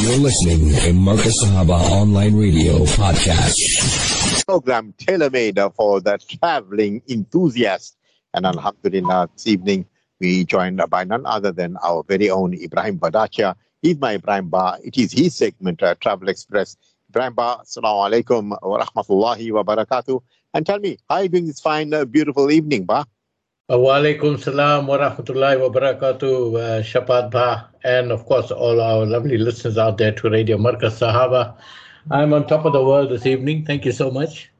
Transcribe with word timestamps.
You're 0.00 0.18
listening 0.18 0.68
to 0.70 0.92
Markaz 0.92 1.32
Sahaba 1.42 1.78
Online 1.90 2.34
Radio 2.36 2.84
Podcast. 2.84 4.44
Program 4.44 4.92
tailor-made 4.98 5.58
for 5.74 6.00
the 6.00 6.18
traveling 6.18 7.02
enthusiast. 7.08 7.96
And 8.34 8.44
Alhamdulillah, 8.46 9.30
this 9.32 9.46
evening 9.46 9.86
we 10.20 10.44
joined 10.44 10.82
by 10.90 11.04
none 11.04 11.24
other 11.26 11.50
than 11.52 11.76
our 11.82 12.02
very 12.04 12.30
own 12.30 12.52
Ebrahim 12.52 12.98
Vadachia. 12.98 13.54
He's 13.80 13.98
my 13.98 14.18
Ebrahim 14.18 14.50
Ba. 14.50 14.78
It 14.84 14.98
is 14.98 15.12
his 15.12 15.34
segment, 15.34 15.82
uh, 15.82 15.94
Travel 15.94 16.28
Express. 16.28 16.76
Ebrahim 17.10 17.34
Ba, 17.34 17.60
assalamu 17.62 18.10
alaikum 18.10 18.50
wa 18.62 18.84
rahmatullahi 18.84 19.50
wa 19.52 19.62
barakatuh. 19.62 20.20
And 20.54 20.66
tell 20.66 20.78
me, 20.78 20.98
how 21.08 21.16
are 21.16 21.22
you 21.24 21.28
doing 21.30 21.46
this 21.46 21.60
fine, 21.60 21.92
uh, 21.94 22.04
beautiful 22.04 22.50
evening, 22.50 22.84
Ba? 22.84 23.06
Wa 23.68 23.98
alaikum 23.98 24.38
salam 24.38 24.86
wa 24.86 24.96
rahmatullahi 24.96 25.58
wa 25.58 25.68
barakatuh, 25.68 27.34
uh, 27.34 27.64
and 27.82 28.12
of 28.12 28.24
course, 28.24 28.52
all 28.52 28.80
our 28.80 29.04
lovely 29.04 29.36
listeners 29.38 29.76
out 29.76 29.98
there 29.98 30.12
to 30.12 30.30
Radio 30.30 30.56
Markaz 30.56 31.00
Sahaba. 31.00 31.56
I'm 32.08 32.32
on 32.32 32.46
top 32.46 32.64
of 32.64 32.72
the 32.74 32.84
world 32.84 33.10
this 33.10 33.26
evening. 33.26 33.64
Thank 33.64 33.84
you 33.84 33.90
so 33.90 34.08
much. 34.08 34.52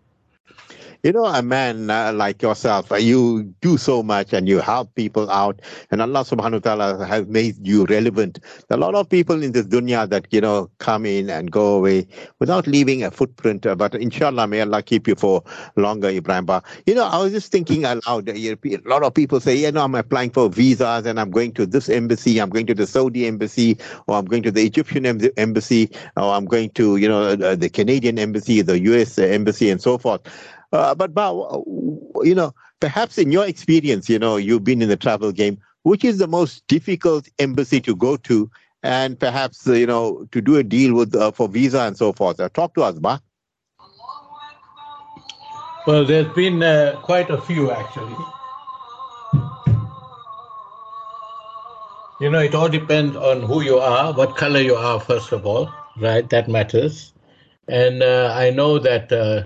You 1.03 1.13
know, 1.13 1.27
a 1.27 1.43
man 1.43 1.91
uh, 1.91 2.13
like 2.13 2.43
yourself, 2.43 2.91
uh, 2.91 2.97
you 2.97 3.55
do 3.61 3.77
so 3.77 4.03
much 4.03 4.33
and 4.33 4.49
you 4.49 4.59
help 4.59 4.95
people 4.95 5.31
out, 5.31 5.61
and 5.91 6.01
Allah 6.03 6.21
subhanahu 6.25 6.65
wa 6.65 6.75
ta'ala 6.75 7.07
has 7.07 7.27
made 7.27 7.55
you 7.67 7.85
relevant. 7.87 8.39
A 8.71 8.77
lot 8.77 8.95
of 8.95 9.09
people 9.09 9.43
in 9.43 9.53
this 9.53 9.67
dunya 9.67 10.09
that, 10.09 10.27
you 10.31 10.41
know, 10.41 10.71
come 10.79 11.07
in 11.07 11.31
and 11.31 11.51
go 11.51 11.77
away 11.77 12.07
without 12.39 12.67
leaving 12.67 13.03
a 13.05 13.11
footprint. 13.11 13.67
Uh, 13.67 13.75
but 13.75 13.95
inshallah, 13.95 14.47
may 14.47 14.61
Allah 14.63 14.83
keep 14.83 15.07
you 15.07 15.15
for 15.15 15.43
longer, 15.77 16.09
Ebrahim. 16.09 16.47
Ba. 16.47 16.63
You 16.87 16.95
know, 16.95 17.05
I 17.05 17.19
was 17.19 17.33
just 17.33 17.53
thinking 17.53 17.85
aloud. 17.85 18.29
A 18.29 18.57
lot 18.85 19.03
of 19.03 19.15
people 19.15 19.41
say, 19.41 19.57
you 19.57 19.73
know, 19.73 19.85
I'm 19.85 19.95
applying 19.95 20.31
for 20.31 20.49
visas 20.49 21.07
and 21.07 21.21
I'm 21.21 21.31
going 21.31 21.53
to 21.55 21.67
this 21.67 21.89
embassy, 21.89 22.41
I'm 22.41 22.51
going 22.51 22.67
to 22.67 22.75
the 22.75 22.87
Saudi 22.87 23.27
embassy, 23.27 23.79
or 24.07 24.17
I'm 24.17 24.25
going 24.25 24.43
to 24.45 24.51
the 24.51 24.65
Egyptian 24.65 25.07
embassy, 25.37 25.91
or 26.17 26.35
I'm 26.35 26.45
going 26.47 26.71
to, 26.71 26.97
you 26.97 27.09
know, 27.09 27.37
the 27.37 27.69
Canadian 27.69 28.19
embassy, 28.19 28.63
the 28.63 28.79
US 28.81 29.19
embassy, 29.19 29.71
and 29.71 29.81
so 29.81 29.99
forth. 29.99 30.21
Uh, 30.73 30.95
but, 30.95 31.15
but, 31.15 31.33
you 32.23 32.35
know, 32.35 32.55
perhaps 32.81 33.19
in 33.19 33.33
your 33.33 33.47
experience, 33.47 34.09
you 34.09 34.19
know, 34.19 34.37
you've 34.37 34.65
been 34.65 34.83
in 34.83 34.89
the 34.89 34.97
travel 34.97 35.33
game, 35.33 35.59
which 35.83 36.05
is 36.05 36.19
the 36.19 36.27
most 36.27 36.67
difficult 36.67 37.29
embassy 37.39 37.81
to 37.81 37.95
go 37.95 38.17
to 38.17 38.51
and 38.83 39.19
perhaps, 39.19 39.67
uh, 39.67 39.73
you 39.73 39.87
know, 39.87 40.27
to 40.33 40.41
do 40.41 40.57
a 40.57 40.63
deal 40.63 40.95
with 40.95 41.15
uh, 41.15 41.31
for 41.33 41.49
visa 41.49 41.81
and 41.81 41.97
so 41.97 42.13
forth? 42.13 42.39
Uh, 42.39 42.49
talk 42.49 42.75
to 42.75 42.83
us, 42.83 42.99
Ba. 42.99 43.21
Well, 45.87 46.05
there's 46.05 46.33
been 46.35 46.63
uh, 46.63 46.99
quite 47.03 47.31
a 47.31 47.41
few 47.41 47.71
actually. 47.71 48.17
You 52.21 52.31
know, 52.31 52.39
it 52.39 52.55
all 52.55 52.69
depends 52.69 53.15
on 53.15 53.43
who 53.43 53.61
you 53.61 53.79
are, 53.79 54.13
what 54.13 54.37
color 54.37 54.61
you 54.61 54.75
are, 54.75 54.99
first 54.99 55.33
of 55.33 55.45
all, 55.45 55.71
right? 56.01 56.29
That 56.31 56.49
matters. 56.49 57.13
And 57.69 58.03
uh, 58.03 58.33
I 58.35 58.51
know 58.51 58.79
that 58.79 59.13
uh, 59.13 59.45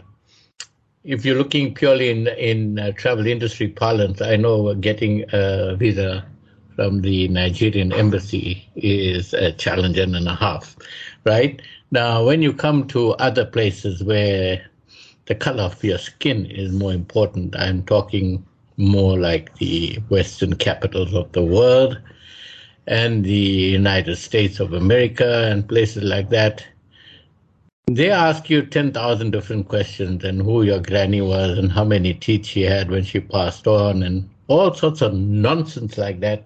if 1.05 1.25
you're 1.25 1.37
looking 1.37 1.75
purely 1.75 2.11
in 2.11 2.27
in 2.29 2.79
uh, 2.79 2.93
travel 2.93 3.27
industry 3.27 3.69
parlance, 3.69 4.21
I 4.21 4.37
know 4.37 4.75
getting 4.75 5.25
a 5.33 5.77
visa 5.77 6.27
from 6.77 7.01
the 7.03 7.29
Nigerian 7.29 7.93
embassy 7.93 8.69
is 8.77 9.35
a 9.35 9.53
challenge 9.53 9.99
and 9.99 10.15
a 10.17 10.35
half, 10.35 10.77
right? 11.25 11.61
Now, 11.91 12.25
when 12.25 12.43
you 12.43 12.53
come 12.53 12.87
to 12.89 13.13
other 13.15 13.45
places 13.45 14.03
where 14.05 14.65
the 15.27 15.35
color 15.35 15.65
of 15.65 15.83
your 15.83 15.99
skin 15.99 16.47
is 16.47 16.73
more 16.73 16.93
important, 16.93 17.57
I'm 17.57 17.83
talking 17.85 18.47
more 18.77 19.19
like 19.19 19.55
the 19.57 19.99
Western 20.09 20.55
capitals 20.55 21.13
of 21.15 21.33
the 21.33 21.43
world 21.43 22.01
and 22.87 23.25
the 23.25 23.31
United 23.79 24.17
States 24.17 24.61
of 24.61 24.73
America 24.73 25.49
and 25.51 25.69
places 25.69 26.03
like 26.03 26.31
that 26.31 26.65
they 27.97 28.11
ask 28.11 28.51
you 28.51 28.63
10,000 28.63 29.31
different 29.31 29.69
questions 29.69 30.23
and 30.25 30.43
who 30.43 30.63
your 30.63 30.81
granny 30.81 31.21
was 31.21 31.59
and 31.59 31.73
how 31.73 31.85
many 31.85 32.15
teeth 32.15 32.47
she 32.47 32.63
had 32.63 32.91
when 32.91 33.03
she 33.03 33.21
passed 33.21 33.67
on 33.67 34.03
and 34.03 34.29
all 34.49 34.73
sorts 34.75 35.01
of 35.01 35.15
nonsense 35.15 35.97
like 35.97 36.21
that 36.21 36.45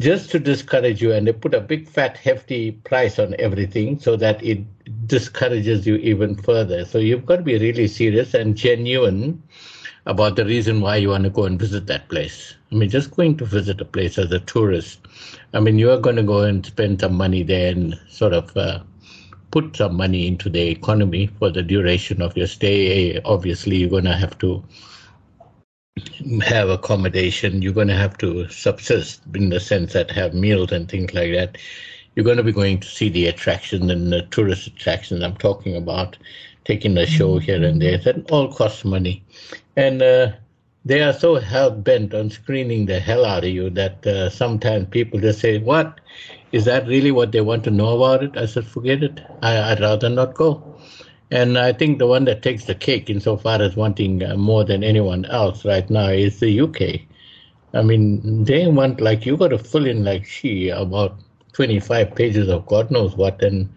just 0.00 0.30
to 0.30 0.38
discourage 0.38 1.02
you. 1.02 1.12
And 1.12 1.26
they 1.26 1.32
put 1.32 1.54
a 1.54 1.60
big, 1.60 1.88
fat, 1.88 2.16
hefty 2.16 2.72
price 2.72 3.18
on 3.18 3.34
everything 3.38 3.98
so 3.98 4.16
that 4.16 4.42
it 4.44 4.64
discourages 5.06 5.86
you 5.86 5.96
even 5.96 6.34
further. 6.36 6.84
So 6.84 6.98
you've 6.98 7.26
got 7.26 7.36
to 7.36 7.42
be 7.42 7.58
really 7.58 7.88
serious 7.88 8.34
and 8.34 8.56
genuine 8.56 9.42
about 10.06 10.36
the 10.36 10.44
reason 10.44 10.80
why 10.80 10.96
you 10.96 11.08
want 11.08 11.24
to 11.24 11.30
go 11.30 11.44
and 11.44 11.58
visit 11.58 11.86
that 11.88 12.08
place. 12.08 12.54
I 12.70 12.76
mean, 12.76 12.88
just 12.88 13.10
going 13.10 13.36
to 13.38 13.44
visit 13.44 13.80
a 13.80 13.84
place 13.84 14.18
as 14.18 14.30
a 14.30 14.40
tourist, 14.40 15.00
I 15.52 15.60
mean, 15.60 15.78
you 15.78 15.90
are 15.90 15.98
going 15.98 16.16
to 16.16 16.22
go 16.22 16.42
and 16.42 16.64
spend 16.64 17.00
some 17.00 17.14
money 17.14 17.42
there 17.42 17.72
and 17.72 17.98
sort 18.08 18.32
of. 18.32 18.56
Uh, 18.56 18.80
put 19.56 19.74
some 19.74 19.96
money 19.96 20.26
into 20.26 20.50
the 20.50 20.68
economy 20.68 21.28
for 21.38 21.48
the 21.48 21.62
duration 21.62 22.20
of 22.20 22.36
your 22.36 22.46
stay. 22.46 23.18
Obviously, 23.24 23.76
you're 23.76 23.88
going 23.88 24.04
to 24.04 24.12
have 24.12 24.36
to 24.38 24.62
have 26.42 26.68
accommodation. 26.68 27.62
You're 27.62 27.72
going 27.72 27.88
to 27.88 27.96
have 27.96 28.18
to 28.18 28.46
subsist 28.50 29.22
in 29.34 29.48
the 29.48 29.58
sense 29.58 29.94
that 29.94 30.10
have 30.10 30.34
meals 30.34 30.72
and 30.72 30.86
things 30.90 31.14
like 31.14 31.32
that. 31.32 31.56
You're 32.14 32.24
going 32.26 32.36
to 32.36 32.42
be 32.42 32.52
going 32.52 32.80
to 32.80 32.86
see 32.86 33.08
the 33.08 33.28
attractions 33.28 33.90
and 33.90 34.12
the 34.12 34.22
tourist 34.24 34.66
attractions 34.66 35.22
I'm 35.22 35.38
talking 35.38 35.74
about, 35.74 36.18
taking 36.66 36.98
a 36.98 37.06
show 37.06 37.38
here 37.38 37.64
and 37.64 37.80
there. 37.80 37.96
That 37.96 38.30
all 38.30 38.52
costs 38.52 38.84
money. 38.84 39.24
And 39.74 40.02
uh, 40.02 40.32
they 40.84 41.00
are 41.00 41.14
so 41.14 41.36
hell 41.36 41.70
bent 41.70 42.12
on 42.12 42.28
screening 42.28 42.84
the 42.84 43.00
hell 43.00 43.24
out 43.24 43.44
of 43.44 43.50
you 43.50 43.70
that 43.70 44.06
uh, 44.06 44.28
sometimes 44.28 44.88
people 44.90 45.18
just 45.18 45.40
say, 45.40 45.56
What? 45.56 45.98
Is 46.56 46.64
that 46.64 46.86
really 46.86 47.12
what 47.12 47.32
they 47.32 47.42
want 47.42 47.64
to 47.64 47.70
know 47.70 47.94
about 47.96 48.24
it? 48.24 48.36
I 48.36 48.46
said, 48.46 48.66
forget 48.66 49.02
it. 49.02 49.20
I, 49.42 49.70
would 49.70 49.80
rather 49.80 50.08
not 50.08 50.34
go. 50.34 50.62
And 51.30 51.58
I 51.58 51.72
think 51.72 51.98
the 51.98 52.06
one 52.06 52.24
that 52.24 52.42
takes 52.42 52.64
the 52.64 52.74
cake 52.74 53.10
insofar 53.10 53.60
as 53.60 53.76
wanting 53.76 54.24
uh, 54.24 54.36
more 54.36 54.64
than 54.64 54.82
anyone 54.82 55.26
else 55.26 55.66
right 55.66 55.88
now 55.90 56.08
is 56.08 56.40
the 56.40 56.50
UK. 56.50 57.06
I 57.74 57.82
mean, 57.82 58.44
they 58.44 58.66
want, 58.68 59.02
like, 59.02 59.26
you 59.26 59.36
got 59.36 59.48
to 59.48 59.58
fill 59.58 59.86
in, 59.86 60.02
like 60.02 60.24
she, 60.24 60.70
about 60.70 61.18
25 61.52 62.14
pages 62.14 62.48
of 62.48 62.64
God 62.64 62.90
knows 62.90 63.14
what. 63.16 63.42
And, 63.42 63.68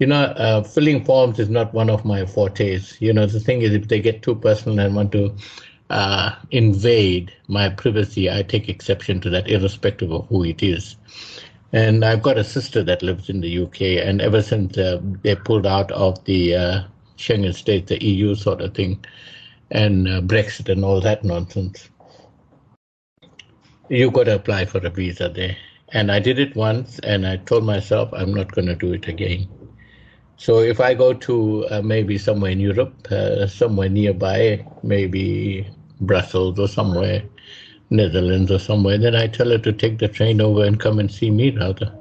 you 0.00 0.06
know, 0.08 0.22
uh, 0.22 0.64
filling 0.64 1.04
forms 1.04 1.38
is 1.38 1.48
not 1.48 1.72
one 1.72 1.88
of 1.88 2.04
my 2.04 2.26
fortes. 2.26 3.00
You 3.00 3.12
know, 3.12 3.26
the 3.26 3.38
thing 3.38 3.62
is, 3.62 3.74
if 3.74 3.86
they 3.86 4.00
get 4.00 4.22
too 4.22 4.34
personal 4.34 4.80
and 4.80 4.96
want 4.96 5.12
to 5.12 5.32
uh, 5.90 6.34
invade 6.50 7.32
my 7.46 7.68
privacy, 7.68 8.28
I 8.28 8.42
take 8.42 8.68
exception 8.68 9.20
to 9.20 9.30
that, 9.30 9.48
irrespective 9.48 10.10
of 10.10 10.26
who 10.26 10.42
it 10.42 10.64
is. 10.64 10.96
And 11.72 12.04
I've 12.04 12.22
got 12.22 12.38
a 12.38 12.44
sister 12.44 12.82
that 12.84 13.02
lives 13.02 13.28
in 13.28 13.40
the 13.40 13.62
UK, 13.64 14.06
and 14.06 14.22
ever 14.22 14.40
since 14.40 14.78
uh, 14.78 15.00
they 15.22 15.34
pulled 15.34 15.66
out 15.66 15.90
of 15.92 16.24
the 16.24 16.54
uh, 16.54 16.82
Schengen 17.18 17.54
state, 17.54 17.88
the 17.88 18.02
EU 18.02 18.34
sort 18.34 18.62
of 18.62 18.74
thing, 18.74 19.04
and 19.70 20.08
uh, 20.08 20.20
Brexit 20.22 20.70
and 20.70 20.82
all 20.84 21.00
that 21.02 21.24
nonsense, 21.24 21.90
you've 23.90 24.14
got 24.14 24.24
to 24.24 24.36
apply 24.36 24.64
for 24.64 24.78
a 24.78 24.90
visa 24.90 25.28
there. 25.28 25.56
And 25.92 26.10
I 26.10 26.20
did 26.20 26.38
it 26.38 26.56
once, 26.56 26.98
and 27.00 27.26
I 27.26 27.36
told 27.36 27.64
myself 27.64 28.10
I'm 28.12 28.32
not 28.32 28.52
going 28.52 28.66
to 28.68 28.74
do 28.74 28.92
it 28.94 29.06
again. 29.06 29.48
So 30.36 30.60
if 30.60 30.80
I 30.80 30.94
go 30.94 31.12
to 31.12 31.66
uh, 31.68 31.82
maybe 31.82 32.16
somewhere 32.16 32.52
in 32.52 32.60
Europe, 32.60 32.94
uh, 33.10 33.46
somewhere 33.46 33.88
nearby, 33.88 34.64
maybe 34.82 35.66
Brussels 36.00 36.58
or 36.58 36.68
somewhere, 36.68 37.24
Netherlands 37.90 38.50
or 38.50 38.58
somewhere, 38.58 38.98
then 38.98 39.14
I 39.14 39.26
tell 39.26 39.50
her 39.50 39.58
to 39.58 39.72
take 39.72 39.98
the 39.98 40.08
train 40.08 40.40
over 40.40 40.64
and 40.64 40.78
come 40.78 40.98
and 40.98 41.10
see 41.10 41.30
me 41.30 41.50
rather. 41.50 41.92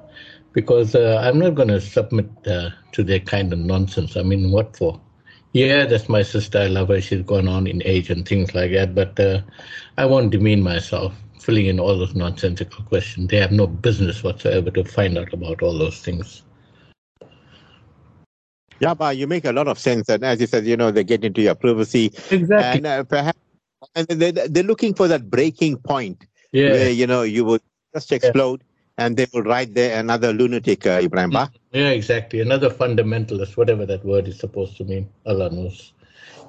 Because 0.53 0.95
uh, 0.95 1.21
I'm 1.23 1.39
not 1.39 1.55
going 1.55 1.67
to 1.69 1.79
submit 1.79 2.29
uh, 2.47 2.71
to 2.93 3.03
their 3.03 3.19
kind 3.19 3.53
of 3.53 3.59
nonsense. 3.59 4.17
I 4.17 4.23
mean, 4.23 4.51
what 4.51 4.75
for? 4.75 4.99
Yeah, 5.53 5.85
that's 5.85 6.09
my 6.09 6.23
sister. 6.23 6.59
I 6.59 6.67
love 6.67 6.89
her. 6.89 6.99
She's 6.99 7.21
gone 7.21 7.47
on 7.47 7.67
in 7.67 7.81
age 7.85 8.09
and 8.09 8.27
things 8.27 8.53
like 8.53 8.71
that. 8.71 8.93
But 8.93 9.19
uh, 9.19 9.41
I 9.97 10.05
won't 10.05 10.31
demean 10.31 10.63
myself 10.63 11.13
filling 11.39 11.67
in 11.67 11.79
all 11.79 11.97
those 11.97 12.15
nonsensical 12.15 12.83
questions. 12.85 13.29
They 13.29 13.37
have 13.37 13.51
no 13.51 13.67
business 13.67 14.23
whatsoever 14.23 14.71
to 14.71 14.83
find 14.83 15.17
out 15.17 15.31
about 15.33 15.61
all 15.61 15.77
those 15.77 16.01
things. 16.01 16.43
Yeah, 18.79 18.94
but 18.94 19.17
you 19.17 19.27
make 19.27 19.45
a 19.45 19.51
lot 19.51 19.67
of 19.67 19.79
sense. 19.79 20.09
And 20.09 20.23
as 20.23 20.39
you 20.39 20.47
said, 20.47 20.65
you 20.65 20.77
know, 20.77 20.91
they 20.91 21.03
get 21.03 21.23
into 21.23 21.41
your 21.41 21.56
privacy. 21.56 22.07
Exactly. 22.29 22.57
And 22.57 22.85
uh, 22.85 23.03
perhaps 23.03 23.39
and 23.95 24.07
they're, 24.07 24.31
they're 24.31 24.63
looking 24.63 24.94
for 24.94 25.07
that 25.07 25.29
breaking 25.29 25.77
point 25.77 26.25
yeah. 26.51 26.71
where 26.71 26.89
you 26.89 27.07
know 27.07 27.21
you 27.21 27.45
would 27.45 27.62
just 27.94 28.12
explode 28.12 28.63
yeah. 28.63 29.06
and 29.06 29.18
they 29.18 29.27
will 29.33 29.44
write 29.44 29.74
there 29.74 30.00
another 30.00 30.33
lunatic 30.33 30.85
uh, 30.85 31.00
ebrahim 31.01 31.29
ba? 31.29 31.51
yeah 31.71 31.89
exactly. 31.89 32.41
Another 32.41 32.69
fundamentalist 32.69 33.57
whatever 33.57 33.85
that 33.85 34.03
word 34.03 34.27
is 34.27 34.39
supposed 34.39 34.77
to 34.77 34.83
mean. 34.83 35.09
Allah 35.25 35.50
knows. 35.50 35.94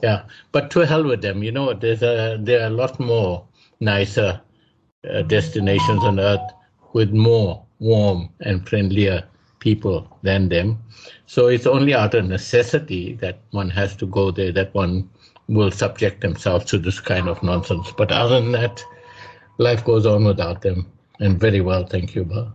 Yeah. 0.03 0.25
But 0.53 0.71
to 0.73 0.87
hell 0.87 1.05
with 1.05 1.23
them. 1.23 1.43
You 1.43 1.53
know 1.53 1.73
there's 1.75 2.03
a 2.03 2.39
there 2.41 2.63
are 2.63 2.67
a 2.69 2.77
lot 2.83 2.99
more 3.01 3.45
nicer 3.81 4.41
uh, 5.09 5.23
destinations 5.23 6.03
on 6.03 6.19
earth 6.19 6.53
with 6.93 7.13
more 7.13 7.65
warm 7.79 8.29
and 8.41 8.69
friendlier 8.69 9.23
people 9.61 10.19
than 10.23 10.49
them. 10.49 10.83
So 11.27 11.49
it's 11.49 11.67
only 11.67 11.95
out 11.95 12.15
of 12.15 12.27
necessity 12.27 13.15
that 13.15 13.41
one 13.51 13.71
has 13.71 13.95
to 13.97 14.07
go 14.07 14.31
there 14.31 14.53
that 14.53 14.75
one 14.75 15.11
will 15.49 15.71
subject 15.71 16.21
themselves 16.21 16.65
to 16.67 16.79
this 16.79 17.01
kind 17.01 17.29
of 17.29 17.43
nonsense. 17.43 17.93
But 17.97 18.13
other 18.13 18.41
than 18.41 18.53
that, 18.53 18.85
life 19.59 19.85
goes 19.85 20.07
on 20.07 20.25
without 20.25 20.63
them. 20.63 20.87
And 21.21 21.41
very 21.41 21.61
well, 21.61 21.85
thank 21.85 22.15
you, 22.15 22.25
Ba. 22.25 22.53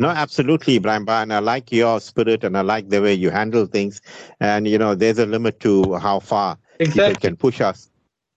No, 0.00 0.08
absolutely, 0.08 0.78
Ebrahim. 0.78 1.08
And 1.08 1.32
I 1.32 1.38
like 1.38 1.70
your 1.70 2.00
spirit 2.00 2.42
and 2.44 2.58
I 2.58 2.62
like 2.62 2.88
the 2.88 3.00
way 3.00 3.14
you 3.14 3.30
handle 3.30 3.66
things. 3.66 4.00
And, 4.40 4.66
you 4.66 4.76
know, 4.76 4.94
there's 4.94 5.18
a 5.18 5.26
limit 5.26 5.60
to 5.60 5.94
how 5.94 6.18
far 6.18 6.58
exactly. 6.80 7.14
people 7.14 7.20
can 7.20 7.36
push 7.36 7.60
us. 7.60 7.90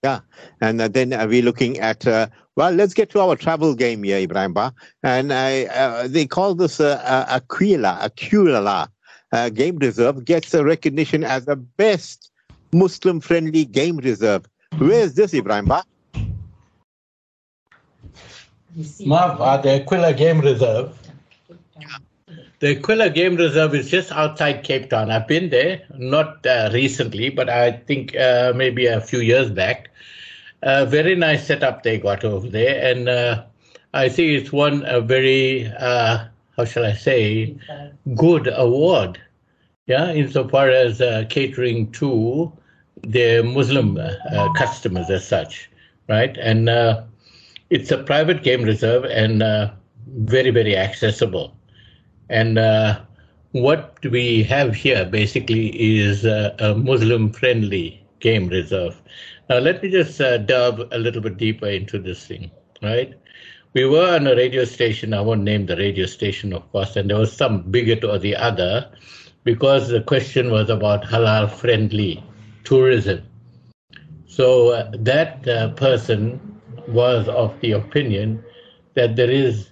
Yeah. 0.04 0.20
And 0.60 0.78
then 0.80 1.10
we're 1.28 1.42
looking 1.42 1.78
at, 1.80 2.06
uh, 2.06 2.28
well, 2.54 2.70
let's 2.70 2.94
get 2.94 3.10
to 3.10 3.20
our 3.20 3.34
travel 3.34 3.74
game 3.74 4.04
here, 4.04 4.18
Ebrahim 4.26 4.54
Ba. 4.54 4.72
And 5.02 5.32
I, 5.32 5.64
uh, 5.64 6.06
they 6.06 6.26
call 6.26 6.54
this 6.54 6.80
uh, 6.80 7.02
uh 7.04 7.36
Aquila, 7.36 7.98
Aquila 8.02 8.88
uh, 9.32 9.48
Game 9.50 9.78
Reserve, 9.78 10.24
gets 10.24 10.54
a 10.54 10.64
recognition 10.64 11.24
as 11.24 11.46
the 11.46 11.56
best 11.56 12.30
Muslim 12.72 13.20
friendly 13.20 13.64
game 13.64 13.96
reserve. 13.98 14.46
Where 14.78 15.00
is 15.00 15.14
this, 15.14 15.32
Ebrahim 15.32 15.66
Ba? 15.66 15.82
Marva, 19.04 19.60
the 19.62 19.80
Aquila 19.82 20.14
Game 20.14 20.40
Reserve 20.40 20.96
the 22.60 22.76
Aquila 22.76 23.10
Game 23.10 23.36
Reserve 23.36 23.74
is 23.74 23.88
just 23.88 24.10
outside 24.10 24.64
Cape 24.64 24.90
Town. 24.90 25.10
I've 25.10 25.28
been 25.28 25.50
there, 25.50 25.82
not 25.96 26.44
uh, 26.44 26.70
recently, 26.72 27.30
but 27.30 27.48
I 27.48 27.72
think 27.72 28.16
uh, 28.16 28.52
maybe 28.54 28.86
a 28.86 29.00
few 29.00 29.20
years 29.20 29.50
back. 29.50 29.90
Uh, 30.62 30.84
very 30.84 31.14
nice 31.14 31.46
setup 31.46 31.84
they 31.84 31.98
got 31.98 32.24
over 32.24 32.48
there, 32.48 32.90
and 32.90 33.08
uh, 33.08 33.44
I 33.94 34.08
think 34.08 34.32
it's 34.32 34.52
won 34.52 34.84
a 34.86 35.00
very, 35.00 35.66
uh, 35.78 36.24
how 36.56 36.64
shall 36.64 36.84
I 36.84 36.94
say, 36.94 37.56
good 38.16 38.50
award. 38.52 39.20
Yeah, 39.88 40.12
insofar 40.12 40.70
as 40.70 41.00
uh, 41.00 41.24
catering 41.28 41.90
to 41.92 42.52
their 43.02 43.42
Muslim 43.42 43.98
customers 44.56 45.10
as 45.10 45.26
such, 45.26 45.70
right? 46.08 46.36
And 46.36 46.68
it's 47.70 47.90
a 47.90 47.98
private 47.98 48.42
game 48.42 48.62
reserve 48.62 49.04
and 49.06 49.42
very, 50.16 50.50
very 50.50 50.76
accessible. 50.76 51.56
And 52.28 52.58
uh, 52.58 53.00
what 53.52 53.98
we 54.10 54.42
have 54.44 54.74
here 54.74 55.04
basically 55.04 55.68
is 55.68 56.24
uh, 56.24 56.54
a 56.58 56.74
Muslim 56.74 57.32
friendly 57.32 58.04
game 58.20 58.48
reserve. 58.48 59.00
Now, 59.48 59.58
let 59.58 59.82
me 59.82 59.90
just 59.90 60.20
uh, 60.20 60.38
delve 60.38 60.80
a 60.92 60.98
little 60.98 61.22
bit 61.22 61.38
deeper 61.38 61.66
into 61.66 61.98
this 61.98 62.26
thing, 62.26 62.50
right? 62.82 63.14
We 63.74 63.86
were 63.86 64.14
on 64.14 64.26
a 64.26 64.34
radio 64.34 64.64
station, 64.64 65.14
I 65.14 65.20
won't 65.20 65.42
name 65.42 65.66
the 65.66 65.76
radio 65.76 66.06
station, 66.06 66.52
of 66.52 66.70
course, 66.72 66.96
and 66.96 67.08
there 67.08 67.18
was 67.18 67.32
some 67.32 67.62
bigot 67.70 68.04
or 68.04 68.18
the 68.18 68.36
other 68.36 68.90
because 69.44 69.88
the 69.88 70.00
question 70.02 70.50
was 70.50 70.68
about 70.70 71.04
halal 71.04 71.50
friendly 71.50 72.22
tourism. 72.64 73.22
So 74.26 74.70
uh, 74.70 74.90
that 74.98 75.48
uh, 75.48 75.70
person 75.70 76.40
was 76.88 77.28
of 77.28 77.58
the 77.60 77.72
opinion 77.72 78.44
that 78.94 79.16
there 79.16 79.30
is 79.30 79.70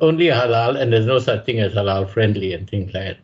only 0.00 0.26
halal, 0.26 0.80
and 0.80 0.92
there's 0.92 1.06
no 1.06 1.18
such 1.18 1.44
thing 1.44 1.58
as 1.60 1.72
halal 1.74 2.08
friendly 2.08 2.52
and 2.52 2.68
things 2.68 2.92
like 2.94 3.04
that. 3.04 3.18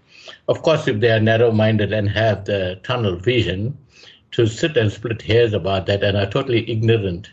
Of 0.48 0.62
course, 0.62 0.86
if 0.88 1.00
they 1.00 1.10
are 1.10 1.20
narrow 1.20 1.50
minded 1.50 1.92
and 1.92 2.08
have 2.08 2.44
the 2.44 2.78
tunnel 2.82 3.16
vision 3.16 3.76
to 4.32 4.46
sit 4.46 4.76
and 4.76 4.92
split 4.92 5.22
hairs 5.22 5.52
about 5.52 5.86
that 5.86 6.02
and 6.04 6.16
are 6.16 6.26
totally 6.26 6.70
ignorant 6.70 7.30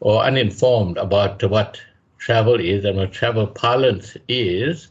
or 0.00 0.22
uninformed 0.22 0.96
about 0.98 1.42
what 1.44 1.80
travel 2.26 2.58
is 2.58 2.84
and 2.84 2.96
what 2.98 3.12
travel 3.12 3.46
parlance 3.46 4.16
is, 4.26 4.88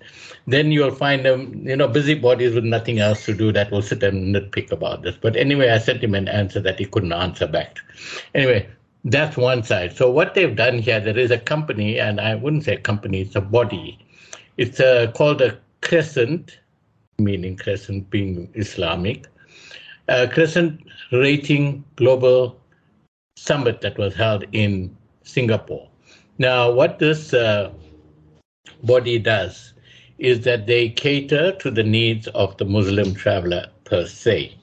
then 0.47 0.71
you'll 0.71 0.99
find 1.05 1.25
them, 1.25 1.67
you 1.67 1.75
know, 1.75 1.87
busybodies 1.87 2.55
with 2.55 2.63
nothing 2.63 2.99
else 2.99 3.25
to 3.25 3.33
do 3.33 3.51
that 3.51 3.71
will 3.71 3.81
sit 3.81 4.01
and 4.03 4.33
nitpick 4.33 4.71
about 4.71 5.01
this. 5.01 5.17
But 5.19 5.35
anyway, 5.35 5.69
I 5.69 5.79
sent 5.79 6.01
him 6.01 6.15
an 6.15 6.29
answer 6.29 6.61
that 6.61 6.79
he 6.79 6.85
couldn't 6.85 7.11
answer 7.11 7.45
back. 7.45 7.79
Anyway, 8.33 8.69
that's 9.03 9.35
one 9.35 9.63
side. 9.63 9.97
So 9.97 10.09
what 10.09 10.33
they've 10.33 10.55
done 10.55 10.79
here, 10.79 11.01
there 11.01 11.17
is 11.17 11.29
a 11.29 11.37
company, 11.37 11.99
and 11.99 12.21
I 12.21 12.35
wouldn't 12.35 12.63
say 12.63 12.77
company, 12.77 13.19
it's 13.21 13.35
a 13.35 13.41
body. 13.41 13.99
It's 14.55 14.79
uh, 14.79 15.11
called 15.13 15.41
a 15.41 15.59
Crescent, 15.81 16.57
meaning 17.19 17.57
Crescent 17.57 18.09
being 18.09 18.49
Islamic, 18.53 19.27
Crescent 20.07 20.81
Rating 21.11 21.83
Global 21.97 22.57
Summit 23.35 23.81
that 23.81 23.97
was 23.97 24.15
held 24.15 24.45
in 24.53 24.95
Singapore. 25.23 25.89
Now, 26.37 26.71
what 26.71 26.99
this 26.99 27.33
uh, 27.33 27.71
body 28.83 29.19
does 29.19 29.73
is 30.17 30.41
that 30.41 30.67
they 30.67 30.89
cater 30.89 31.51
to 31.53 31.71
the 31.71 31.83
needs 31.83 32.27
of 32.29 32.57
the 32.57 32.65
Muslim 32.65 33.13
traveler 33.13 33.67
per 33.83 34.05
se. 34.05 34.55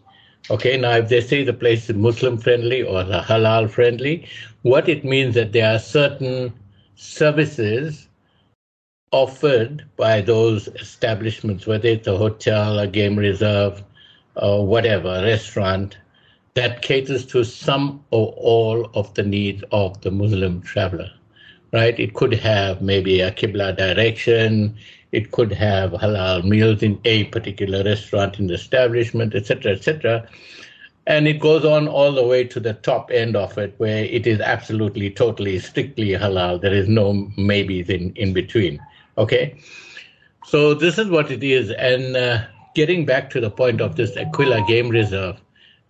Okay, 0.50 0.76
now 0.76 0.96
if 0.96 1.08
they 1.08 1.20
say 1.20 1.44
the 1.44 1.52
place 1.52 1.88
is 1.88 1.96
Muslim 1.96 2.36
friendly 2.36 2.82
or 2.82 3.04
halal 3.04 3.70
friendly, 3.70 4.26
what 4.62 4.88
it 4.88 5.04
means 5.04 5.34
that 5.34 5.52
there 5.52 5.74
are 5.74 5.78
certain 5.78 6.52
services 6.96 8.08
offered 9.12 9.84
by 9.96 10.20
those 10.20 10.68
establishments, 10.68 11.66
whether 11.66 11.88
it's 11.88 12.08
a 12.08 12.16
hotel, 12.16 12.78
a 12.78 12.86
game 12.86 13.16
reserve, 13.16 13.82
or 14.34 14.66
whatever, 14.66 15.22
restaurant, 15.22 15.98
that 16.54 16.82
caters 16.82 17.24
to 17.26 17.44
some 17.44 18.04
or 18.10 18.34
all 18.36 18.90
of 18.94 19.12
the 19.14 19.22
needs 19.22 19.62
of 19.70 20.00
the 20.00 20.10
Muslim 20.10 20.60
traveler, 20.62 21.10
right? 21.72 21.98
It 21.98 22.14
could 22.14 22.34
have 22.34 22.82
maybe 22.82 23.20
a 23.20 23.32
Qibla 23.32 23.76
direction, 23.76 24.76
it 25.12 25.30
could 25.30 25.52
have 25.52 25.92
halal 25.92 26.44
meals 26.44 26.82
in 26.82 27.00
a 27.04 27.24
particular 27.24 27.82
restaurant 27.84 28.38
in 28.38 28.46
the 28.46 28.54
establishment, 28.54 29.34
etc., 29.34 29.72
etc. 29.72 30.28
And 31.06 31.26
it 31.26 31.40
goes 31.40 31.64
on 31.64 31.88
all 31.88 32.12
the 32.12 32.24
way 32.24 32.44
to 32.44 32.60
the 32.60 32.74
top 32.74 33.10
end 33.10 33.36
of 33.36 33.58
it, 33.58 33.74
where 33.78 34.04
it 34.04 34.26
is 34.26 34.40
absolutely, 34.40 35.10
totally, 35.10 35.58
strictly 35.58 36.10
halal. 36.10 36.60
There 36.60 36.72
is 36.72 36.88
no 36.88 37.28
maybes 37.36 37.88
in, 37.90 38.12
in 38.14 38.32
between. 38.32 38.80
Okay? 39.18 39.58
So 40.46 40.74
this 40.74 40.98
is 40.98 41.08
what 41.08 41.30
it 41.30 41.42
is. 41.42 41.70
And 41.72 42.16
uh, 42.16 42.44
getting 42.74 43.04
back 43.04 43.30
to 43.30 43.40
the 43.40 43.50
point 43.50 43.80
of 43.80 43.96
this 43.96 44.16
Aquila 44.16 44.64
Game 44.66 44.88
Reserve, 44.88 45.36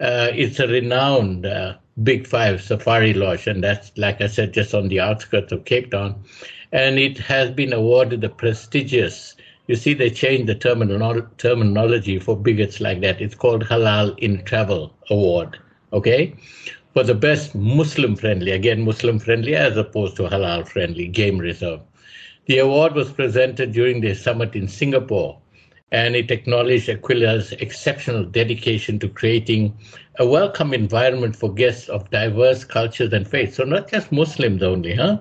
uh, 0.01 0.29
it's 0.33 0.59
a 0.59 0.67
renowned 0.67 1.47
uh, 1.47 1.77
Big 2.03 2.27
Five 2.27 2.63
safari 2.63 3.13
lodge, 3.15 3.47
and 3.47 3.63
that's, 3.63 3.93
like 3.97 4.21
I 4.21 4.27
said, 4.27 4.55
just 4.55 4.75
on 4.75 4.89
the 4.89 5.01
outskirts 5.01 5.53
of 5.53 5.65
Cape 5.65 5.91
Town 5.91 6.25
and 6.73 6.99
it 6.99 7.19
has 7.19 7.51
been 7.51 7.73
awarded 7.73 8.23
the 8.23 8.31
prestigious. 8.31 9.37
You 9.67 9.77
see, 9.77 9.95
they 9.95 10.11
changed 10.11 10.49
the 10.49 10.55
terminolo- 10.55 11.29
terminology 11.37 12.19
for 12.19 12.37
bigots 12.37 12.81
like 12.81 13.01
that. 13.03 13.21
It's 13.21 13.35
called 13.35 13.65
Halal 13.65 14.19
in 14.19 14.43
Travel 14.45 14.95
Award. 15.11 15.59
Okay, 15.93 16.35
for 16.95 17.05
the 17.05 17.15
best 17.15 17.55
Muslim 17.55 18.17
friendly, 18.17 18.53
again 18.53 18.83
Muslim 18.83 19.19
friendly 19.19 19.55
as 19.55 19.77
opposed 19.77 20.17
to 20.17 20.23
halal 20.23 20.67
friendly 20.67 21.07
game 21.07 21.37
reserve. 21.37 21.81
The 22.47 22.59
award 22.59 22.95
was 22.95 23.13
presented 23.13 23.73
during 23.73 24.01
the 24.01 24.15
summit 24.15 24.57
in 24.57 24.67
Singapore, 24.67 25.39
and 25.93 26.17
it 26.17 26.33
acknowledged 26.33 26.89
Aquila's 26.91 27.53
exceptional 27.55 28.25
dedication 28.25 28.99
to 29.01 29.09
creating 29.09 29.77
a 30.19 30.27
welcome 30.27 30.75
environment 30.75 31.37
for 31.37 31.55
guests 31.55 31.89
of 31.89 32.11
diverse 32.11 32.65
cultures 32.65 33.13
and 33.13 33.29
faiths. 33.29 33.57
So 33.57 33.65
not 33.65 33.91
just 33.91 34.13
Muslims 34.13 34.63
only, 34.63 34.97
huh? 34.97 35.19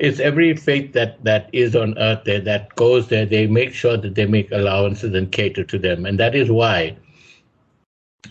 it's 0.00 0.20
every 0.20 0.54
faith 0.56 0.92
that 0.94 1.24
that 1.24 1.50
is 1.52 1.76
on 1.76 1.98
earth 1.98 2.24
there 2.24 2.40
that 2.40 2.74
goes 2.76 3.08
there. 3.08 3.26
They 3.26 3.46
make 3.46 3.74
sure 3.74 3.96
that 3.98 4.14
they 4.16 4.26
make 4.26 4.50
allowances 4.52 5.14
and 5.14 5.32
cater 5.32 5.64
to 5.64 5.78
them, 5.78 6.06
and 6.06 6.20
that 6.20 6.34
is 6.36 6.50
why 6.50 6.96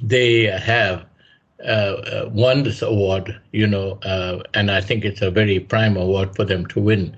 they 0.01 0.43
have 0.45 1.05
uh, 1.65 1.67
uh, 1.67 2.29
won 2.33 2.63
this 2.63 2.81
award. 2.81 3.39
You 3.51 3.67
know, 3.67 3.99
uh, 4.03 4.43
and 4.53 4.71
I 4.71 4.81
think 4.81 5.05
it's 5.05 5.21
a 5.21 5.31
very 5.31 5.59
prime 5.59 5.97
award 5.97 6.35
for 6.35 6.45
them 6.45 6.65
to 6.67 6.79
win. 6.81 7.15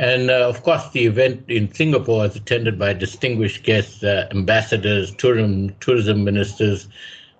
And 0.00 0.30
uh, 0.30 0.48
of 0.48 0.62
course, 0.62 0.88
the 0.92 1.04
event 1.04 1.44
in 1.48 1.70
Singapore 1.74 2.20
was 2.20 2.34
attended 2.34 2.78
by 2.78 2.94
distinguished 2.94 3.64
guests, 3.64 4.02
uh, 4.02 4.28
ambassadors, 4.30 5.14
tourism 5.16 5.74
tourism 5.80 6.24
ministers 6.24 6.88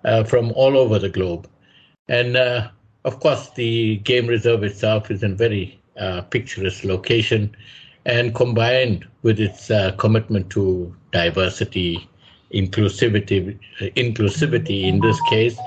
uh, 0.05 0.23
from 0.23 0.51
all 0.51 0.77
over 0.77 0.99
the 0.99 1.09
globe, 1.09 1.47
and 2.07 2.37
of 3.03 3.19
course, 3.19 3.49
the 3.55 3.97
game 3.97 4.27
reserve 4.27 4.63
itself 4.63 5.09
is 5.09 5.23
in 5.23 5.35
very 5.35 5.79
uh, 5.99 6.21
picturesque 6.21 6.83
location, 6.83 7.55
and 8.05 8.35
combined 8.35 9.07
with 9.23 9.39
its 9.39 9.71
uh, 9.71 9.91
commitment 9.97 10.51
to 10.51 10.95
diversity, 11.11 12.07
inclusivity, 12.53 13.57
inclusivity 13.95 14.83
in 14.83 14.99
this 14.99 15.19
case, 15.29 15.57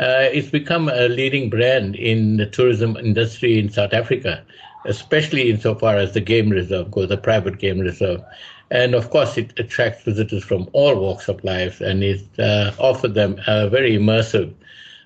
uh, 0.00 0.28
it's 0.36 0.50
become 0.50 0.90
a 0.90 1.08
leading 1.08 1.48
brand 1.48 1.96
in 1.96 2.36
the 2.36 2.46
tourism 2.46 2.96
industry 2.98 3.58
in 3.58 3.70
South 3.70 3.94
Africa, 3.94 4.44
especially 4.86 5.50
insofar 5.50 5.96
as 5.96 6.12
the 6.12 6.20
game 6.20 6.50
reserve 6.50 6.90
goes, 6.90 7.08
the 7.08 7.16
private 7.16 7.58
game 7.58 7.80
reserve. 7.80 8.22
And 8.70 8.94
of 8.94 9.10
course, 9.10 9.36
it 9.36 9.58
attracts 9.58 10.02
visitors 10.02 10.42
from 10.42 10.68
all 10.72 10.96
walks 10.96 11.28
of 11.28 11.42
life 11.44 11.80
and 11.80 12.02
it 12.02 12.22
uh, 12.38 12.72
offers 12.78 13.12
them 13.12 13.40
a 13.46 13.68
very 13.68 13.92
immersive 13.92 14.52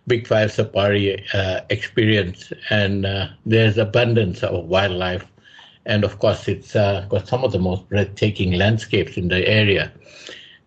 Big 0.07 0.27
Five 0.27 0.51
safari 0.51 1.25
uh, 1.35 1.61
experience, 1.71 2.53
and 2.71 3.07
uh, 3.07 3.29
there's 3.47 3.79
abundance 3.79 4.43
of 4.43 4.65
wildlife, 4.65 5.25
and 5.87 6.05
of 6.05 6.19
course, 6.19 6.49
it's 6.49 6.75
uh, 6.75 7.07
got 7.09 7.29
some 7.29 7.45
of 7.45 7.53
the 7.53 7.59
most 7.59 7.89
breathtaking 7.89 8.53
landscapes 8.55 9.17
in 9.17 9.29
the 9.29 9.47
area. 9.47 9.93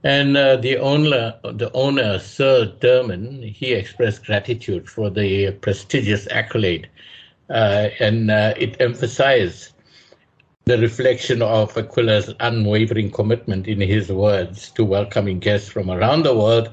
And 0.03 0.37
uh, 0.37 0.57
the 0.57 0.77
owner, 0.77 1.35
the 1.43 1.71
owner, 1.73 2.19
Searl 2.19 2.67
Derman, 2.79 3.53
he 3.53 3.73
expressed 3.73 4.25
gratitude 4.25 4.89
for 4.89 5.09
the 5.09 5.51
prestigious 5.51 6.27
accolade, 6.31 6.89
uh, 7.49 7.89
and 7.99 8.31
uh, 8.31 8.53
it 8.57 8.79
emphasized 8.79 9.73
the 10.65 10.77
reflection 10.77 11.41
of 11.41 11.75
Aquila's 11.75 12.33
unwavering 12.39 13.11
commitment 13.11 13.67
in 13.67 13.81
his 13.81 14.09
words 14.09 14.71
to 14.71 14.85
welcoming 14.85 15.39
guests 15.39 15.67
from 15.67 15.89
around 15.89 16.23
the 16.23 16.35
world, 16.35 16.69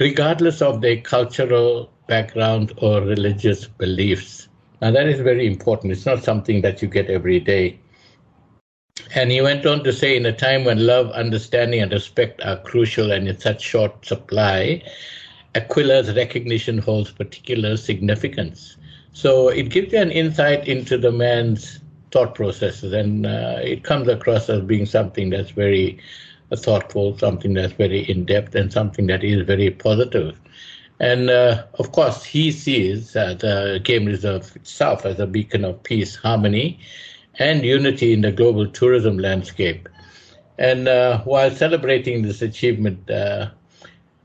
regardless 0.00 0.60
of 0.60 0.80
their 0.80 1.00
cultural 1.00 1.90
background 2.08 2.72
or 2.78 3.00
religious 3.02 3.66
beliefs. 3.66 4.48
Now, 4.82 4.90
that 4.90 5.06
is 5.06 5.20
very 5.20 5.46
important. 5.46 5.92
It's 5.92 6.06
not 6.06 6.24
something 6.24 6.60
that 6.62 6.82
you 6.82 6.88
get 6.88 7.08
every 7.08 7.38
day. 7.38 7.78
And 9.14 9.30
he 9.30 9.40
went 9.40 9.64
on 9.64 9.84
to 9.84 9.92
say, 9.92 10.16
in 10.16 10.26
a 10.26 10.32
time 10.32 10.64
when 10.64 10.84
love, 10.84 11.10
understanding, 11.10 11.80
and 11.80 11.92
respect 11.92 12.42
are 12.44 12.58
crucial 12.58 13.12
and 13.12 13.28
in 13.28 13.38
such 13.38 13.62
short 13.62 14.04
supply, 14.04 14.82
Aquila's 15.54 16.14
recognition 16.16 16.78
holds 16.78 17.12
particular 17.12 17.76
significance. 17.76 18.76
So 19.14 19.48
it 19.48 19.70
gives 19.70 19.92
you 19.92 20.00
an 20.00 20.10
insight 20.10 20.68
into 20.68 20.98
the 20.98 21.12
man's 21.12 21.80
thought 22.10 22.34
processes, 22.34 22.92
and 22.92 23.26
uh, 23.26 23.58
it 23.62 23.84
comes 23.84 24.08
across 24.08 24.48
as 24.50 24.62
being 24.62 24.86
something 24.86 25.30
that's 25.30 25.50
very 25.50 25.98
uh, 26.52 26.56
thoughtful, 26.56 27.18
something 27.18 27.54
that's 27.54 27.72
very 27.74 28.00
in 28.10 28.26
depth, 28.26 28.54
and 28.54 28.72
something 28.72 29.06
that 29.08 29.24
is 29.24 29.46
very 29.46 29.70
positive. 29.70 30.38
And 31.00 31.30
uh, 31.30 31.64
of 31.78 31.92
course, 31.92 32.24
he 32.24 32.52
sees 32.52 33.16
uh, 33.16 33.34
the 33.34 33.80
game 33.82 34.06
reserve 34.06 34.54
itself 34.56 35.06
as 35.06 35.20
a 35.20 35.26
beacon 35.26 35.64
of 35.64 35.82
peace, 35.84 36.16
harmony, 36.16 36.78
and 37.38 37.64
unity 37.64 38.12
in 38.12 38.20
the 38.22 38.32
global 38.32 38.66
tourism 38.68 39.18
landscape. 39.18 39.88
And 40.58 40.88
uh, 40.88 41.20
while 41.22 41.50
celebrating 41.50 42.22
this 42.22 42.42
achievement, 42.42 43.10
uh, 43.10 43.50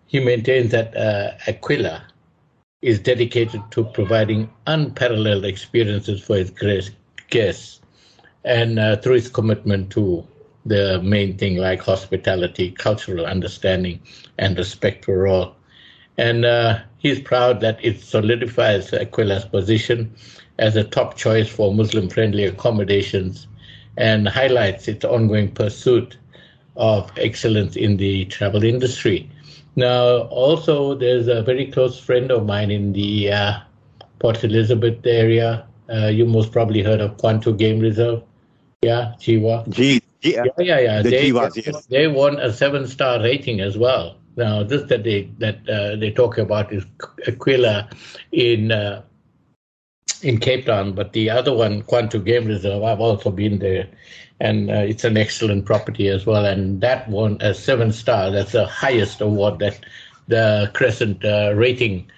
he 0.07 0.19
maintains 0.19 0.71
that 0.71 0.95
uh, 0.97 1.33
Aquila 1.47 2.08
is 2.81 2.99
dedicated 2.99 3.61
to 3.71 3.83
providing 3.83 4.49
unparalleled 4.67 5.45
experiences 5.45 6.21
for 6.23 6.37
his 6.37 6.51
guests 7.29 7.81
and 8.45 8.79
uh, 8.79 8.95
through 8.97 9.15
his 9.15 9.29
commitment 9.29 9.89
to 9.91 10.25
the 10.65 11.01
main 11.01 11.37
thing 11.37 11.57
like 11.57 11.81
hospitality, 11.81 12.71
cultural 12.71 13.25
understanding, 13.25 13.99
and 14.37 14.57
respect 14.57 15.05
for 15.05 15.27
all. 15.27 15.55
And 16.17 16.45
uh, 16.45 16.79
he's 16.97 17.19
proud 17.19 17.59
that 17.61 17.83
it 17.83 17.99
solidifies 17.99 18.91
Aquila's 18.91 19.45
position 19.45 20.13
as 20.57 20.75
a 20.75 20.83
top 20.83 21.15
choice 21.15 21.49
for 21.49 21.73
Muslim 21.73 22.09
friendly 22.09 22.45
accommodations 22.45 23.47
and 23.97 24.27
highlights 24.27 24.87
its 24.87 25.03
ongoing 25.03 25.51
pursuit 25.51 26.17
of 26.75 27.11
excellence 27.17 27.75
in 27.75 27.97
the 27.97 28.25
travel 28.25 28.63
industry. 28.63 29.29
Now, 29.79 30.27
also, 30.27 30.93
there's 30.93 31.29
a 31.29 31.41
very 31.41 31.71
close 31.71 31.97
friend 31.97 32.31
of 32.31 32.45
mine 32.45 32.69
in 32.69 32.91
the 32.91 33.31
uh, 33.31 33.59
Port 34.19 34.43
Elizabeth 34.43 35.05
area. 35.05 35.65
Uh, 35.89 36.07
you 36.07 36.25
most 36.25 36.51
probably 36.51 36.83
heard 36.83 36.99
of 36.99 37.15
Kwantu 37.15 37.57
Game 37.57 37.79
Reserve. 37.79 38.21
Yeah, 38.81 39.13
Jiwa. 39.19 39.69
G- 39.69 40.01
yeah, 40.21 40.43
yeah, 40.57 40.79
yeah. 40.79 41.01
The 41.01 41.09
they, 41.09 41.29
Jiwas, 41.31 41.65
yes. 41.65 41.85
they 41.85 42.07
won 42.07 42.39
a 42.39 42.51
seven-star 42.51 43.21
rating 43.21 43.61
as 43.61 43.77
well. 43.77 44.17
Now, 44.35 44.63
this 44.63 44.83
that 44.89 45.03
they 45.03 45.29
that 45.37 45.57
uh, 45.69 45.95
they 45.95 46.11
talk 46.11 46.37
about 46.37 46.73
is 46.73 46.85
Aquila 47.25 47.89
in 48.33 48.73
uh, 48.73 49.01
in 50.21 50.39
Cape 50.39 50.65
Town, 50.65 50.93
but 50.93 51.13
the 51.13 51.29
other 51.29 51.53
one, 51.53 51.83
Kwantu 51.83 52.23
Game 52.23 52.45
Reserve, 52.45 52.83
I've 52.83 52.99
also 52.99 53.31
been 53.31 53.59
there, 53.59 53.87
and 54.39 54.69
uh, 54.69 54.85
it's 54.87 55.03
an 55.03 55.17
excellent 55.17 55.65
property 55.65 56.07
as 56.07 56.25
well. 56.25 56.45
And 56.45 56.81
that 56.81 57.09
won 57.09 57.37
a 57.41 57.53
seven 57.53 57.91
star. 57.91 58.31
That's 58.31 58.51
the 58.51 58.65
highest 58.65 59.21
award 59.21 59.59
that 59.59 59.79
the 60.27 60.69
Crescent 60.73 61.23
uh, 61.25 61.53
rating 61.55 62.09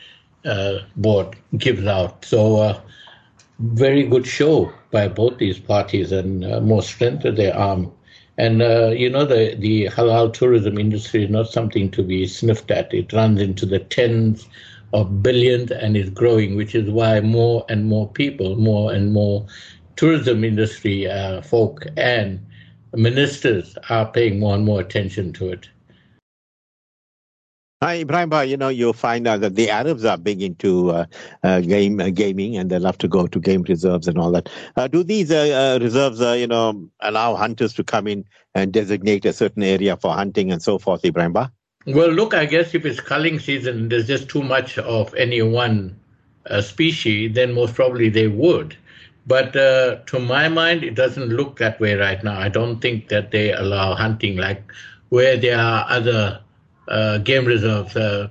uh, 0.46 0.80
board 0.98 1.36
gives 1.58 1.86
out. 1.86 2.26
So, 2.26 2.58
uh, 2.58 2.82
very 3.60 4.04
good 4.04 4.26
show 4.26 4.74
by 4.92 5.08
both 5.08 5.38
these 5.38 5.60
parties, 5.60 6.12
and 6.12 6.44
uh, 6.44 6.60
more 6.62 6.82
strength 6.82 7.24
to 7.24 7.32
their 7.32 7.56
arm. 7.56 7.92
And 8.38 8.62
uh, 8.62 8.90
you 8.96 9.10
know 9.10 9.26
the 9.26 9.56
the 9.60 9.86
halal 9.88 10.34
tourism 10.34 10.78
industry 10.80 11.26
is 11.26 11.30
not 11.30 11.50
something 11.50 11.92
to 11.92 12.02
be 12.02 12.26
sniffed 12.26 12.72
at. 12.72 12.94
It 12.94 13.14
runs 13.14 13.40
into 13.42 13.66
the 13.66 13.80
tens 13.80 14.48
of 14.94 15.24
billions 15.24 15.72
and 15.72 15.96
is 15.96 16.10
growing, 16.10 16.56
which 16.56 16.76
is 16.76 16.90
why 16.90 17.22
more 17.22 17.66
and 17.70 17.86
more 17.86 18.10
people, 18.10 18.56
more 18.56 18.94
and 18.94 19.14
more 19.14 19.46
tourism 19.96 20.44
industry 20.44 21.08
uh, 21.08 21.42
folk 21.42 21.86
and 21.98 22.46
ministers 22.94 23.78
are 23.90 24.12
paying 24.12 24.40
more 24.40 24.56
and 24.56 24.66
more 24.66 24.82
attention 24.82 25.32
to 25.34 25.50
it. 25.50 25.70
Hi, 27.84 28.04
Ebrahim, 28.04 28.48
you 28.48 28.58
know, 28.58 28.70
you'll 28.70 28.94
find 28.94 29.28
out 29.28 29.42
that 29.42 29.56
the 29.56 29.72
Arabs 29.72 30.06
are 30.06 30.18
big 30.18 30.44
into 30.44 30.92
uh, 30.92 31.06
uh, 31.42 31.62
game 31.62 32.00
uh, 32.00 32.12
gaming 32.12 32.56
and 32.56 32.70
they 32.70 32.78
love 32.78 33.00
to 33.00 33.08
go 33.08 33.26
to 33.26 33.40
game 33.40 33.64
reserves 33.64 34.08
and 34.08 34.20
all 34.20 34.32
that. 34.34 34.50
Uh, 34.76 34.88
do 34.88 35.04
these 35.04 35.32
uh, 35.32 35.78
uh, 35.80 35.84
reserves, 35.84 36.20
you 36.20 36.46
know, 36.46 36.88
allow 37.00 37.36
hunters 37.36 37.74
to 37.74 37.84
come 37.84 38.06
in 38.06 38.24
and 38.54 38.72
designate 38.72 39.26
a 39.26 39.34
certain 39.34 39.64
area 39.64 39.98
for 39.98 40.14
hunting 40.14 40.52
and 40.52 40.62
so 40.62 40.78
forth, 40.78 41.02
Ebrahim? 41.02 41.34
Well, 41.88 42.10
look, 42.10 42.34
I 42.34 42.46
guess 42.46 42.76
if 42.76 42.86
it's 42.86 43.00
culling 43.00 43.40
season, 43.40 43.90
there's 43.90 44.08
just 44.08 44.30
too 44.30 44.44
much 44.44 44.78
of 44.78 45.14
any 45.16 45.42
one 45.42 46.00
uh, 46.46 46.62
species, 46.62 47.34
then 47.34 47.54
most 47.54 47.74
probably 47.76 48.10
they 48.10 48.28
would. 48.28 48.78
But 49.28 49.56
uh, 49.56 49.98
to 50.08 50.20
my 50.20 50.48
mind, 50.48 50.84
it 50.84 50.96
doesn't 50.96 51.30
look 51.30 51.58
that 51.58 51.80
way 51.80 51.96
right 51.96 52.24
now. 52.24 52.40
I 52.40 52.50
don't 52.50 52.82
think 52.82 53.10
that 53.10 53.32
they 53.32 53.52
allow 53.54 53.94
hunting 53.96 54.38
like 54.38 54.64
where 55.10 55.38
there 55.38 55.60
are 55.60 55.86
other 55.90 56.42
uh, 56.88 57.18
game 57.20 57.46
reserves, 57.46 57.96
uh, 57.96 58.28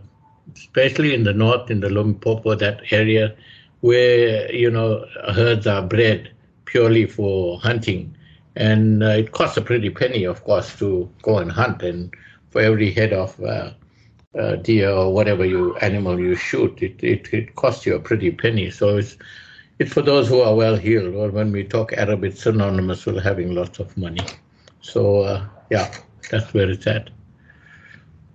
especially 0.54 1.14
in 1.14 1.25
the 1.25 1.33
north, 1.33 1.71
in 1.71 1.80
the 1.80 1.90
Limpopo, 1.90 2.54
that 2.57 2.83
area, 2.92 3.35
where 3.80 4.52
you 4.52 4.71
know 4.71 5.07
herds 5.33 5.66
are 5.66 5.83
bred 5.83 6.30
purely 6.66 7.07
for 7.07 7.59
hunting, 7.61 8.14
and 8.57 9.02
uh, 9.02 9.09
it 9.09 9.33
costs 9.33 9.57
a 9.57 9.62
pretty 9.62 9.90
penny, 9.90 10.25
of 10.25 10.42
course, 10.45 10.76
to 10.78 11.09
go 11.23 11.38
and 11.38 11.52
hunt 11.52 11.83
and 11.83 12.12
for 12.50 12.61
every 12.61 12.90
head 12.92 13.12
of 13.12 13.40
uh, 13.42 13.73
uh, 14.38 14.57
deer 14.57 14.90
or 14.90 15.12
whatever 15.12 15.45
you 15.45 15.76
animal 15.78 16.19
you 16.19 16.35
shoot, 16.35 16.83
it, 16.83 17.02
it, 17.02 17.33
it 17.33 17.54
costs 17.57 17.87
you 17.87 17.95
a 17.97 18.00
pretty 18.00 18.30
penny. 18.30 18.71
So 18.71 18.99
it's 18.99 19.16
it's 19.78 19.92
for 19.92 20.02
those 20.02 20.28
who 20.28 20.40
are 20.42 20.54
well 20.54 20.76
heeled, 20.76 21.14
or 21.14 21.30
when 21.30 21.52
we 21.52 21.64
talk 21.64 21.95
Arab, 21.95 22.25
it's 22.25 22.42
synonymous 22.42 23.07
with 23.07 23.23
having 23.23 23.54
lots 23.54 23.78
of 23.78 23.97
money. 23.97 24.21
So 24.83 25.23
uh, 25.23 25.47
yeah, 25.71 25.92
that's 26.30 26.52
where 26.52 26.71
it's 26.71 26.87
at. 26.87 27.11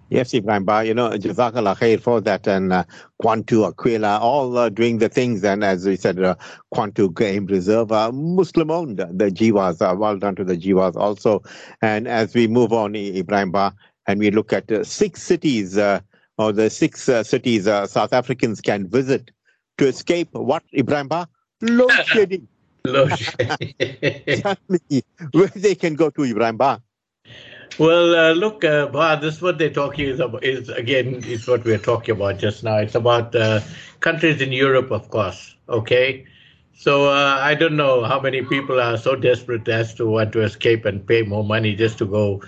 Yes, 0.09 0.33
Ebrahim 0.33 0.65
Ba, 0.65 0.85
you 0.85 0.93
know, 0.93 1.09
Jazakallah 1.09 1.77
khair 1.77 1.99
for 1.99 2.21
that 2.21 2.47
and 2.47 2.71
uh, 2.71 2.83
Kwantu 3.21 3.67
Aquila, 3.67 4.19
all 4.19 4.55
uh, 4.55 4.69
doing 4.69 4.99
the 4.99 5.09
things. 5.09 5.43
And 5.43 5.63
as 5.63 5.85
we 5.85 5.95
said, 5.95 6.19
uh, 6.21 6.35
Kwantu 6.73 7.13
Game 7.15 7.47
Reserve, 7.47 7.91
uh, 7.91 8.11
Muslim 8.11 8.69
owned, 8.69 8.97
the 8.97 9.31
Jiwas, 9.31 9.97
well 9.97 10.17
done 10.17 10.35
to 10.35 10.43
the 10.43 10.55
Jiwas 10.55 10.95
also. 10.95 11.41
And 11.81 12.07
as 12.07 12.35
we 12.35 12.47
move 12.47 12.71
on, 12.71 12.93
Ebrahim 12.93 13.51
Ba, 13.51 13.73
and 14.07 14.19
we 14.19 14.31
look 14.31 14.53
at 14.53 14.71
uh, 14.71 14.83
six 14.83 15.23
cities 15.23 15.77
uh, 15.77 15.99
or 16.37 16.51
the 16.51 16.69
six 16.69 17.09
uh, 17.09 17.23
cities 17.23 17.65
South 17.65 18.13
Africans 18.13 18.61
can 18.61 18.87
visit 18.87 19.31
to 19.77 19.87
escape 19.87 20.29
what, 20.33 20.63
Ebrahim 20.73 21.07
Ba? 21.07 21.27
Load 21.61 21.91
shedding. 22.05 22.47
Load 22.85 23.17
shedding. 23.19 25.03
Where 25.31 25.47
they 25.47 25.75
can 25.75 25.95
go 25.95 26.09
to, 26.09 26.21
Ebrahim 26.21 26.57
Ba. 26.57 26.81
Well, 27.77 28.15
uh, 28.15 28.33
look, 28.33 28.63
uh, 28.63 28.87
bah, 28.87 29.17
this 29.17 29.35
is 29.35 29.41
what 29.41 29.57
they're 29.57 29.69
talking 29.69 30.07
is 30.07 30.19
about. 30.19 30.43
Is 30.43 30.69
again, 30.69 31.15
is 31.25 31.47
what 31.47 31.65
we're 31.65 31.77
talking 31.77 32.15
about 32.15 32.37
just 32.37 32.63
now. 32.63 32.77
It's 32.77 32.95
about 32.95 33.35
uh, 33.35 33.59
countries 33.99 34.41
in 34.41 34.53
Europe, 34.53 34.91
of 34.91 35.09
course. 35.09 35.55
Okay, 35.67 36.25
so 36.73 37.09
uh, 37.09 37.37
I 37.41 37.53
don't 37.53 37.75
know 37.75 38.03
how 38.05 38.19
many 38.21 38.43
people 38.43 38.79
are 38.79 38.97
so 38.97 39.15
desperate 39.15 39.67
as 39.67 39.93
to 39.95 40.05
want 40.05 40.31
to 40.33 40.41
escape 40.41 40.85
and 40.85 41.05
pay 41.05 41.23
more 41.23 41.43
money 41.43 41.75
just 41.75 41.97
to 41.97 42.05
go 42.05 42.41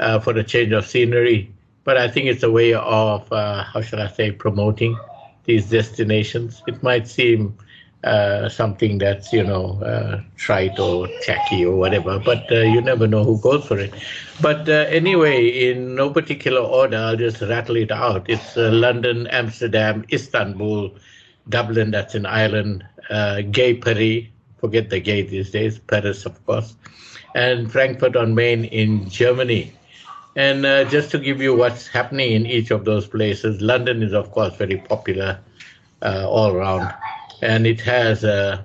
uh, 0.00 0.18
for 0.18 0.32
the 0.32 0.42
change 0.42 0.72
of 0.72 0.84
scenery. 0.86 1.52
But 1.84 1.96
I 1.96 2.08
think 2.08 2.26
it's 2.26 2.42
a 2.42 2.50
way 2.50 2.74
of, 2.74 3.32
uh, 3.32 3.62
how 3.64 3.80
should 3.80 4.00
I 4.00 4.08
say, 4.08 4.32
promoting 4.32 4.98
these 5.44 5.70
destinations. 5.70 6.62
It 6.66 6.82
might 6.82 7.08
seem 7.08 7.56
uh, 8.04 8.48
something 8.48 8.98
that's, 8.98 9.32
you 9.32 9.42
know, 9.42 9.80
uh, 9.82 10.22
trite 10.36 10.78
or 10.78 11.08
tacky 11.22 11.64
or 11.64 11.76
whatever, 11.76 12.18
but 12.18 12.50
uh, 12.50 12.60
you 12.60 12.80
never 12.80 13.06
know 13.06 13.24
who 13.24 13.38
goes 13.40 13.64
for 13.66 13.78
it. 13.78 13.92
But 14.40 14.68
uh, 14.68 14.86
anyway, 14.88 15.46
in 15.46 15.94
no 15.94 16.10
particular 16.10 16.60
order, 16.60 16.96
I'll 16.96 17.16
just 17.16 17.40
rattle 17.42 17.76
it 17.76 17.90
out. 17.90 18.28
It's 18.28 18.56
London, 18.56 19.26
Amsterdam, 19.28 20.04
Istanbul, 20.12 20.94
Dublin, 21.48 21.90
that's 21.90 22.14
in 22.14 22.26
Ireland, 22.26 22.84
Gay 23.50 23.74
Paris, 23.74 24.26
forget 24.58 24.90
the 24.90 25.00
gay 25.00 25.22
these 25.22 25.50
days, 25.50 25.78
Paris, 25.78 26.24
of 26.24 26.46
course, 26.46 26.76
and 27.34 27.70
Frankfurt 27.72 28.16
on 28.16 28.34
Main 28.34 28.64
in 28.66 29.08
Germany. 29.08 29.72
And 30.36 30.64
uh, 30.64 30.84
just 30.84 31.10
to 31.10 31.18
give 31.18 31.40
you 31.40 31.56
what's 31.56 31.88
happening 31.88 32.32
in 32.32 32.46
each 32.46 32.70
of 32.70 32.84
those 32.84 33.06
places, 33.06 33.60
London 33.60 34.02
is, 34.02 34.12
of 34.12 34.30
course, 34.30 34.54
very 34.56 34.76
popular 34.78 35.40
uh, 36.02 36.28
all 36.28 36.52
around. 36.52 36.92
And 37.42 37.66
it 37.66 37.80
has 37.80 38.24
uh, 38.24 38.62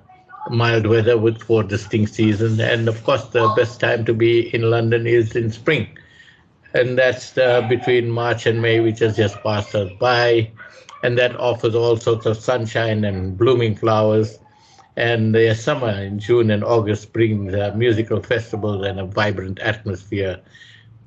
mild 0.50 0.86
weather 0.86 1.18
with 1.18 1.42
four 1.42 1.64
distinct 1.64 2.14
seasons. 2.14 2.60
And 2.60 2.88
of 2.88 3.04
course, 3.04 3.26
the 3.30 3.52
best 3.58 3.80
time 3.80 4.06
to 4.06 4.14
be 4.14 4.54
in 4.54 4.70
London 4.70 5.08
is 5.08 5.36
in 5.36 5.52
spring. 5.52 5.88
And 6.74 6.98
that's 6.98 7.38
uh, 7.38 7.62
between 7.62 8.12
March 8.12 8.46
and 8.46 8.62
May, 8.62 8.80
which 8.80 9.00
has 9.00 9.16
just 9.16 9.42
passed 9.42 9.74
us 9.74 9.92
by. 10.00 10.52
And 11.04 11.18
that 11.18 11.36
offers 11.40 11.74
all 11.74 11.98
sorts 11.98 12.26
of 12.26 12.38
sunshine 12.38 13.06
and 13.06 13.38
blooming 13.38 13.76
flowers. 13.76 14.38
And 14.98 15.34
the 15.34 15.54
summer 15.56 15.90
in 15.90 16.20
June 16.20 16.52
and 16.52 16.64
August 16.64 17.12
brings 17.12 17.54
uh, 17.54 17.74
musical 17.76 18.22
festivals 18.22 18.86
and 18.86 19.00
a 19.00 19.06
vibrant 19.06 19.60
atmosphere 19.60 20.42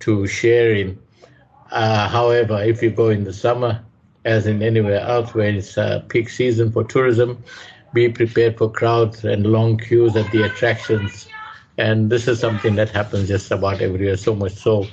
to 0.01 0.27
share 0.27 0.73
in. 0.73 0.99
Uh, 1.71 2.09
however, 2.09 2.63
if 2.63 2.83
you 2.83 2.91
go 2.91 3.09
in 3.11 3.25
the 3.25 3.33
summer, 3.33 3.81
as 4.25 4.47
in 4.47 4.63
anywhere 4.63 5.01
else 5.01 5.35
where 5.35 5.49
it's 5.49 5.77
uh, 5.79 6.01
peak 6.09 6.29
season 6.29 6.71
for 6.71 6.85
tourism, 6.85 7.43
be 7.93 8.09
prepared 8.09 8.57
for 8.59 8.71
crowds 8.71 9.25
and 9.25 9.47
long 9.47 9.77
queues 9.79 10.17
at 10.17 10.31
the 10.33 10.43
attractions. 10.43 11.29
And 11.79 12.11
this 12.11 12.27
is 12.29 12.41
something 12.41 12.75
that 12.77 12.91
happens 12.91 13.29
just 13.29 13.51
about 13.51 13.81
everywhere, 13.81 14.17
so 14.17 14.35
much 14.35 14.53
so 14.53 14.87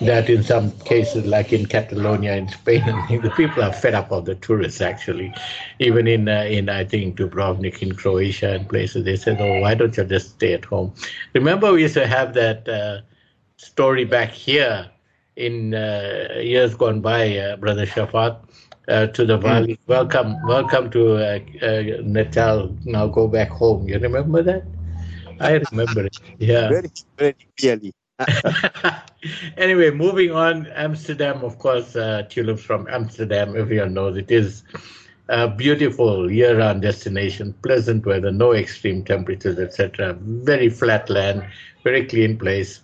that 0.00 0.28
in 0.28 0.42
some 0.42 0.70
cases, 0.80 1.26
like 1.26 1.52
in 1.52 1.66
Catalonia 1.66 2.34
in 2.36 2.48
Spain, 2.48 2.84
the 3.22 3.32
people 3.36 3.62
are 3.62 3.72
fed 3.72 3.94
up 3.94 4.10
of 4.12 4.24
the 4.24 4.34
tourists. 4.36 4.80
Actually, 4.80 5.32
even 5.78 6.06
in 6.06 6.28
uh, 6.28 6.44
in 6.48 6.68
I 6.68 6.84
think 6.84 7.16
Dubrovnik 7.18 7.82
in 7.82 7.94
Croatia 7.94 8.54
and 8.54 8.68
places, 8.68 9.04
they 9.04 9.16
said, 9.16 9.40
"Oh, 9.40 9.60
why 9.60 9.74
don't 9.74 9.96
you 9.96 10.04
just 10.04 10.30
stay 10.30 10.52
at 10.54 10.64
home?" 10.64 10.92
Remember, 11.34 11.72
we 11.72 11.82
used 11.82 11.94
to 11.94 12.06
have 12.06 12.34
that 12.34 12.68
uh, 12.68 13.00
story 13.56 14.04
back 14.04 14.30
here 14.30 14.90
in 15.36 15.74
uh, 15.74 16.38
years 16.40 16.74
gone 16.74 17.00
by, 17.00 17.36
uh, 17.38 17.56
Brother 17.56 17.86
Shaafat. 17.86 18.38
Uh, 18.86 19.06
to 19.06 19.24
the 19.24 19.38
valley, 19.38 19.76
mm. 19.76 19.78
welcome, 19.86 20.36
welcome 20.46 20.90
to 20.90 21.16
uh, 21.16 21.38
Natal. 22.02 22.68
Now 22.84 23.06
go 23.06 23.26
back 23.26 23.48
home. 23.48 23.88
You 23.88 23.98
remember 23.98 24.42
that? 24.42 24.62
I 25.40 25.52
remember 25.70 26.04
it. 26.04 26.18
Yeah, 26.38 26.68
very, 26.68 26.90
very 27.16 27.34
clearly. 27.58 27.94
anyway, 29.56 29.90
moving 29.90 30.32
on, 30.32 30.66
Amsterdam, 30.74 31.42
of 31.42 31.58
course, 31.58 31.96
uh, 31.96 32.24
tulips 32.28 32.62
from 32.62 32.86
Amsterdam, 32.90 33.56
everyone 33.56 33.94
knows 33.94 34.18
it 34.18 34.30
is 34.30 34.62
a 35.28 35.48
beautiful 35.48 36.30
year-round 36.30 36.82
destination, 36.82 37.54
pleasant 37.62 38.04
weather, 38.04 38.30
no 38.30 38.52
extreme 38.52 39.02
temperatures, 39.02 39.58
etc. 39.58 40.14
Very 40.20 40.68
flat 40.68 41.08
land, 41.08 41.44
very 41.82 42.04
clean 42.04 42.38
place. 42.38 42.80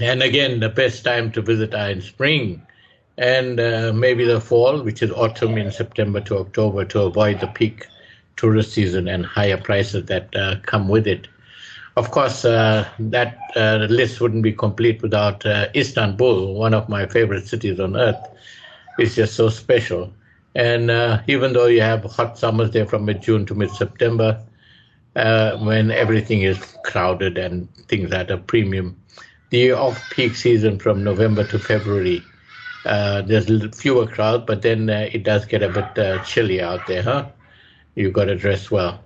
And 0.00 0.22
again, 0.22 0.60
the 0.60 0.68
best 0.68 1.04
time 1.04 1.30
to 1.32 1.42
visit 1.42 1.74
are 1.74 1.90
in 1.90 2.00
spring 2.02 2.62
and 3.18 3.58
uh, 3.58 3.92
maybe 3.94 4.24
the 4.24 4.40
fall, 4.40 4.82
which 4.82 5.02
is 5.02 5.10
autumn 5.12 5.56
in 5.56 5.70
September 5.70 6.20
to 6.22 6.38
October, 6.38 6.84
to 6.84 7.02
avoid 7.02 7.40
the 7.40 7.46
peak 7.46 7.86
tourist 8.36 8.72
season 8.72 9.08
and 9.08 9.24
higher 9.24 9.56
prices 9.56 10.04
that 10.06 10.34
uh, 10.36 10.56
come 10.62 10.88
with 10.88 11.06
it. 11.06 11.28
Of 11.96 12.10
course, 12.10 12.44
uh, 12.44 12.86
that 12.98 13.38
uh, 13.56 13.86
list 13.88 14.20
wouldn't 14.20 14.42
be 14.42 14.52
complete 14.52 15.00
without 15.02 15.46
uh, 15.46 15.68
Istanbul, 15.74 16.54
one 16.54 16.74
of 16.74 16.88
my 16.88 17.06
favorite 17.06 17.46
cities 17.46 17.80
on 17.80 17.96
earth. 17.96 18.22
It's 18.98 19.14
just 19.14 19.34
so 19.34 19.48
special. 19.48 20.12
And 20.54 20.90
uh, 20.90 21.22
even 21.26 21.52
though 21.52 21.66
you 21.66 21.80
have 21.80 22.04
hot 22.04 22.38
summers 22.38 22.70
there 22.70 22.86
from 22.86 23.06
mid 23.06 23.22
June 23.22 23.46
to 23.46 23.54
mid 23.54 23.70
September, 23.70 24.42
uh, 25.16 25.56
when 25.58 25.90
everything 25.90 26.42
is 26.42 26.58
crowded 26.84 27.38
and 27.38 27.68
things 27.88 28.12
at 28.12 28.30
a 28.30 28.36
premium, 28.36 28.96
the 29.50 29.72
off 29.72 30.10
peak 30.10 30.34
season 30.34 30.78
from 30.78 31.04
November 31.04 31.44
to 31.44 31.58
February, 31.58 32.22
uh, 32.84 33.22
there's 33.22 33.48
fewer 33.76 34.06
crowds, 34.06 34.44
but 34.46 34.62
then 34.62 34.88
it 34.88 35.24
does 35.24 35.44
get 35.44 35.62
a 35.62 35.68
bit 35.68 36.24
chilly 36.24 36.60
out 36.60 36.86
there, 36.86 37.02
huh? 37.02 37.26
You've 37.94 38.12
got 38.12 38.26
to 38.26 38.36
dress 38.36 38.70
well. 38.70 39.02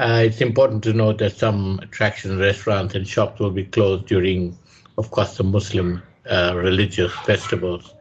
Uh, 0.00 0.22
it's 0.24 0.40
important 0.40 0.82
to 0.82 0.92
note 0.92 1.18
that 1.18 1.36
some 1.36 1.78
attractions, 1.82 2.40
restaurants, 2.40 2.94
and 2.94 3.06
shops 3.06 3.38
will 3.38 3.50
be 3.50 3.64
closed 3.64 4.06
during, 4.06 4.58
of 4.98 5.10
course, 5.10 5.36
the 5.36 5.44
Muslim 5.44 6.02
uh, 6.28 6.54
religious 6.56 7.12
festivals. 7.20 7.94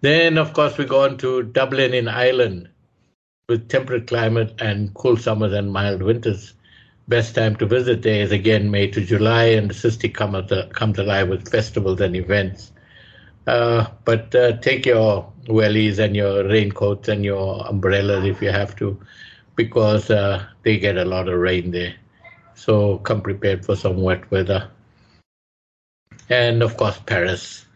Then, 0.00 0.38
of 0.38 0.52
course, 0.52 0.78
we 0.78 0.84
go 0.84 1.04
on 1.04 1.16
to 1.18 1.42
Dublin 1.42 1.94
in 1.94 2.08
Ireland 2.08 2.68
with 3.48 3.68
temperate 3.68 4.06
climate 4.06 4.54
and 4.60 4.92
cool 4.94 5.16
summers 5.16 5.52
and 5.52 5.72
mild 5.72 6.02
winters. 6.02 6.54
Best 7.08 7.34
time 7.34 7.56
to 7.56 7.66
visit 7.66 8.02
there 8.02 8.22
is 8.22 8.32
again 8.32 8.70
May 8.70 8.88
to 8.88 9.00
July, 9.02 9.44
and 9.46 9.70
the 9.70 9.74
city 9.74 10.08
comes, 10.08 10.52
comes 10.74 10.98
alive 10.98 11.28
with 11.28 11.48
festivals 11.50 12.00
and 12.00 12.16
events. 12.16 12.72
Uh, 13.46 13.86
but 14.04 14.34
uh, 14.34 14.56
take 14.58 14.86
your 14.86 15.32
wellies 15.48 15.98
and 15.98 16.16
your 16.16 16.44
raincoats 16.46 17.08
and 17.08 17.24
your 17.24 17.66
umbrellas 17.66 18.24
if 18.24 18.42
you 18.42 18.50
have 18.50 18.76
to 18.76 18.98
because 19.56 20.10
uh, 20.10 20.44
they 20.62 20.78
get 20.78 20.96
a 20.96 21.04
lot 21.04 21.28
of 21.28 21.38
rain 21.38 21.70
there. 21.72 21.94
So 22.54 22.98
come 22.98 23.22
prepared 23.22 23.64
for 23.64 23.76
some 23.76 24.02
wet 24.02 24.30
weather. 24.30 24.68
And 26.30 26.62
of 26.62 26.76
course, 26.76 26.98
Paris 27.06 27.66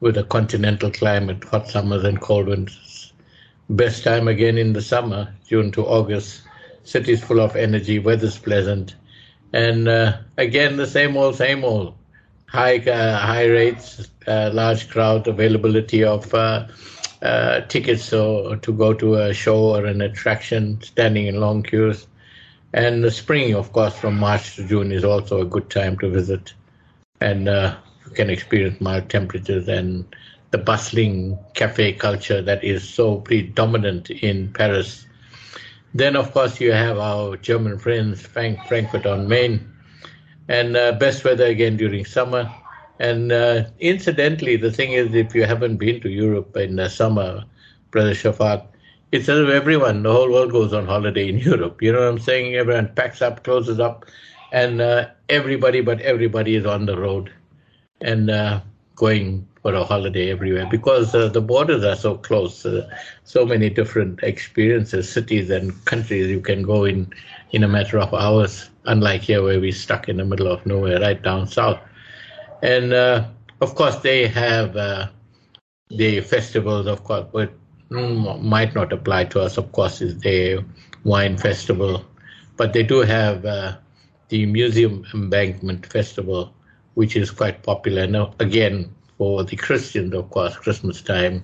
with 0.00 0.16
a 0.16 0.24
continental 0.24 0.90
climate, 0.90 1.44
hot 1.44 1.68
summers 1.68 2.04
and 2.04 2.20
cold 2.20 2.48
winters. 2.48 3.12
Best 3.68 4.04
time 4.04 4.28
again 4.28 4.58
in 4.58 4.72
the 4.72 4.82
summer, 4.82 5.34
June 5.46 5.70
to 5.72 5.84
August. 5.86 6.42
Cities 6.88 7.22
full 7.22 7.40
of 7.40 7.54
energy, 7.54 7.98
weather's 7.98 8.38
pleasant. 8.38 8.96
And 9.52 9.88
uh, 9.88 10.20
again, 10.38 10.78
the 10.78 10.86
same 10.86 11.18
old, 11.18 11.36
same 11.36 11.62
old. 11.62 11.94
High, 12.46 12.78
uh, 12.78 13.18
high 13.18 13.44
rates, 13.44 14.08
uh, 14.26 14.48
large 14.54 14.88
crowd, 14.88 15.28
availability 15.28 16.02
of 16.02 16.32
uh, 16.32 16.66
uh, 17.20 17.60
tickets 17.68 18.04
so, 18.04 18.54
to 18.54 18.72
go 18.72 18.94
to 18.94 19.16
a 19.16 19.34
show 19.34 19.76
or 19.76 19.84
an 19.84 20.00
attraction, 20.00 20.80
standing 20.80 21.26
in 21.26 21.40
long 21.40 21.62
queues. 21.62 22.06
And 22.72 23.04
the 23.04 23.10
spring, 23.10 23.54
of 23.54 23.70
course, 23.72 23.94
from 23.94 24.18
March 24.18 24.56
to 24.56 24.66
June 24.66 24.90
is 24.90 25.04
also 25.04 25.42
a 25.42 25.44
good 25.44 25.68
time 25.68 25.98
to 25.98 26.08
visit. 26.08 26.54
And 27.20 27.50
uh, 27.50 27.76
you 28.06 28.12
can 28.12 28.30
experience 28.30 28.80
mild 28.80 29.10
temperatures 29.10 29.68
and 29.68 30.06
the 30.52 30.58
bustling 30.58 31.38
cafe 31.52 31.92
culture 31.92 32.40
that 32.40 32.64
is 32.64 32.88
so 32.88 33.16
predominant 33.16 34.08
in 34.08 34.50
Paris. 34.54 35.04
Then, 35.94 36.16
of 36.16 36.32
course, 36.32 36.60
you 36.60 36.72
have 36.72 36.98
our 36.98 37.36
German 37.36 37.78
friends, 37.78 38.20
Frank, 38.22 38.58
Frankfurt 38.66 39.06
on 39.06 39.28
Main, 39.28 39.66
and 40.48 40.76
uh, 40.76 40.92
best 40.92 41.24
weather 41.24 41.46
again 41.46 41.76
during 41.76 42.04
summer. 42.04 42.50
And 42.98 43.32
uh, 43.32 43.64
incidentally, 43.80 44.56
the 44.56 44.72
thing 44.72 44.92
is, 44.92 45.14
if 45.14 45.34
you 45.34 45.44
haven't 45.44 45.76
been 45.76 46.00
to 46.00 46.08
Europe 46.08 46.56
in 46.56 46.76
the 46.76 46.88
summer, 46.88 47.44
Brother 47.90 48.12
Shaafat, 48.12 48.66
it's 49.12 49.28
as 49.28 49.40
if 49.40 49.48
everyone, 49.48 50.02
the 50.02 50.12
whole 50.12 50.30
world 50.30 50.52
goes 50.52 50.72
on 50.72 50.86
holiday 50.86 51.28
in 51.28 51.38
Europe. 51.50 51.80
You 51.82 51.92
know 51.92 52.00
what 52.00 52.08
I'm 52.08 52.18
saying? 52.18 52.54
Everyone 52.54 52.88
packs 52.94 53.22
up, 53.22 53.44
closes 53.44 53.80
up, 53.80 54.04
and 54.52 54.80
uh, 54.80 55.08
everybody 55.28 55.80
but 55.80 56.00
everybody 56.00 56.54
is 56.54 56.66
on 56.66 56.86
the 56.86 56.98
road 56.98 57.32
and 58.00 58.30
uh, 58.30 58.60
going 58.96 59.46
for 59.68 59.74
a 59.74 59.84
holiday 59.84 60.30
everywhere 60.30 60.66
because 60.70 61.14
uh, 61.14 61.28
the 61.28 61.42
borders 61.42 61.84
are 61.84 61.94
so 61.94 62.16
close. 62.16 62.64
Uh, 62.64 62.88
so 63.24 63.44
many 63.44 63.68
different 63.68 64.18
experiences, 64.22 65.12
cities, 65.12 65.50
and 65.50 65.84
countries 65.84 66.28
you 66.28 66.40
can 66.40 66.62
go 66.62 66.84
in 66.84 67.12
in 67.50 67.62
a 67.64 67.68
matter 67.68 67.98
of 67.98 68.14
hours, 68.14 68.70
unlike 68.86 69.20
here 69.20 69.42
where 69.42 69.60
we're 69.60 69.72
stuck 69.72 70.08
in 70.08 70.16
the 70.16 70.24
middle 70.24 70.46
of 70.46 70.64
nowhere, 70.64 70.98
right 71.00 71.22
down 71.22 71.46
south. 71.46 71.78
And 72.62 72.94
uh, 72.94 73.26
of 73.60 73.74
course, 73.74 73.96
they 73.96 74.26
have 74.28 74.74
uh, 74.74 75.08
the 75.90 76.22
festivals, 76.22 76.86
of 76.86 77.04
course, 77.04 77.26
but 77.30 77.52
might 77.90 78.74
not 78.74 78.90
apply 78.90 79.24
to 79.24 79.40
us. 79.42 79.58
Of 79.58 79.70
course, 79.72 80.00
is 80.00 80.18
the 80.20 80.64
wine 81.04 81.36
festival, 81.36 82.06
but 82.56 82.72
they 82.72 82.84
do 82.84 83.00
have 83.00 83.44
uh, 83.44 83.76
the 84.30 84.46
museum 84.46 85.04
embankment 85.12 85.84
festival, 85.84 86.54
which 86.94 87.16
is 87.16 87.30
quite 87.30 87.62
popular. 87.62 88.06
Now, 88.06 88.32
again, 88.40 88.94
for 89.18 89.44
the 89.44 89.56
Christians, 89.56 90.14
of 90.14 90.30
course, 90.30 90.56
Christmas 90.56 91.02
time 91.02 91.42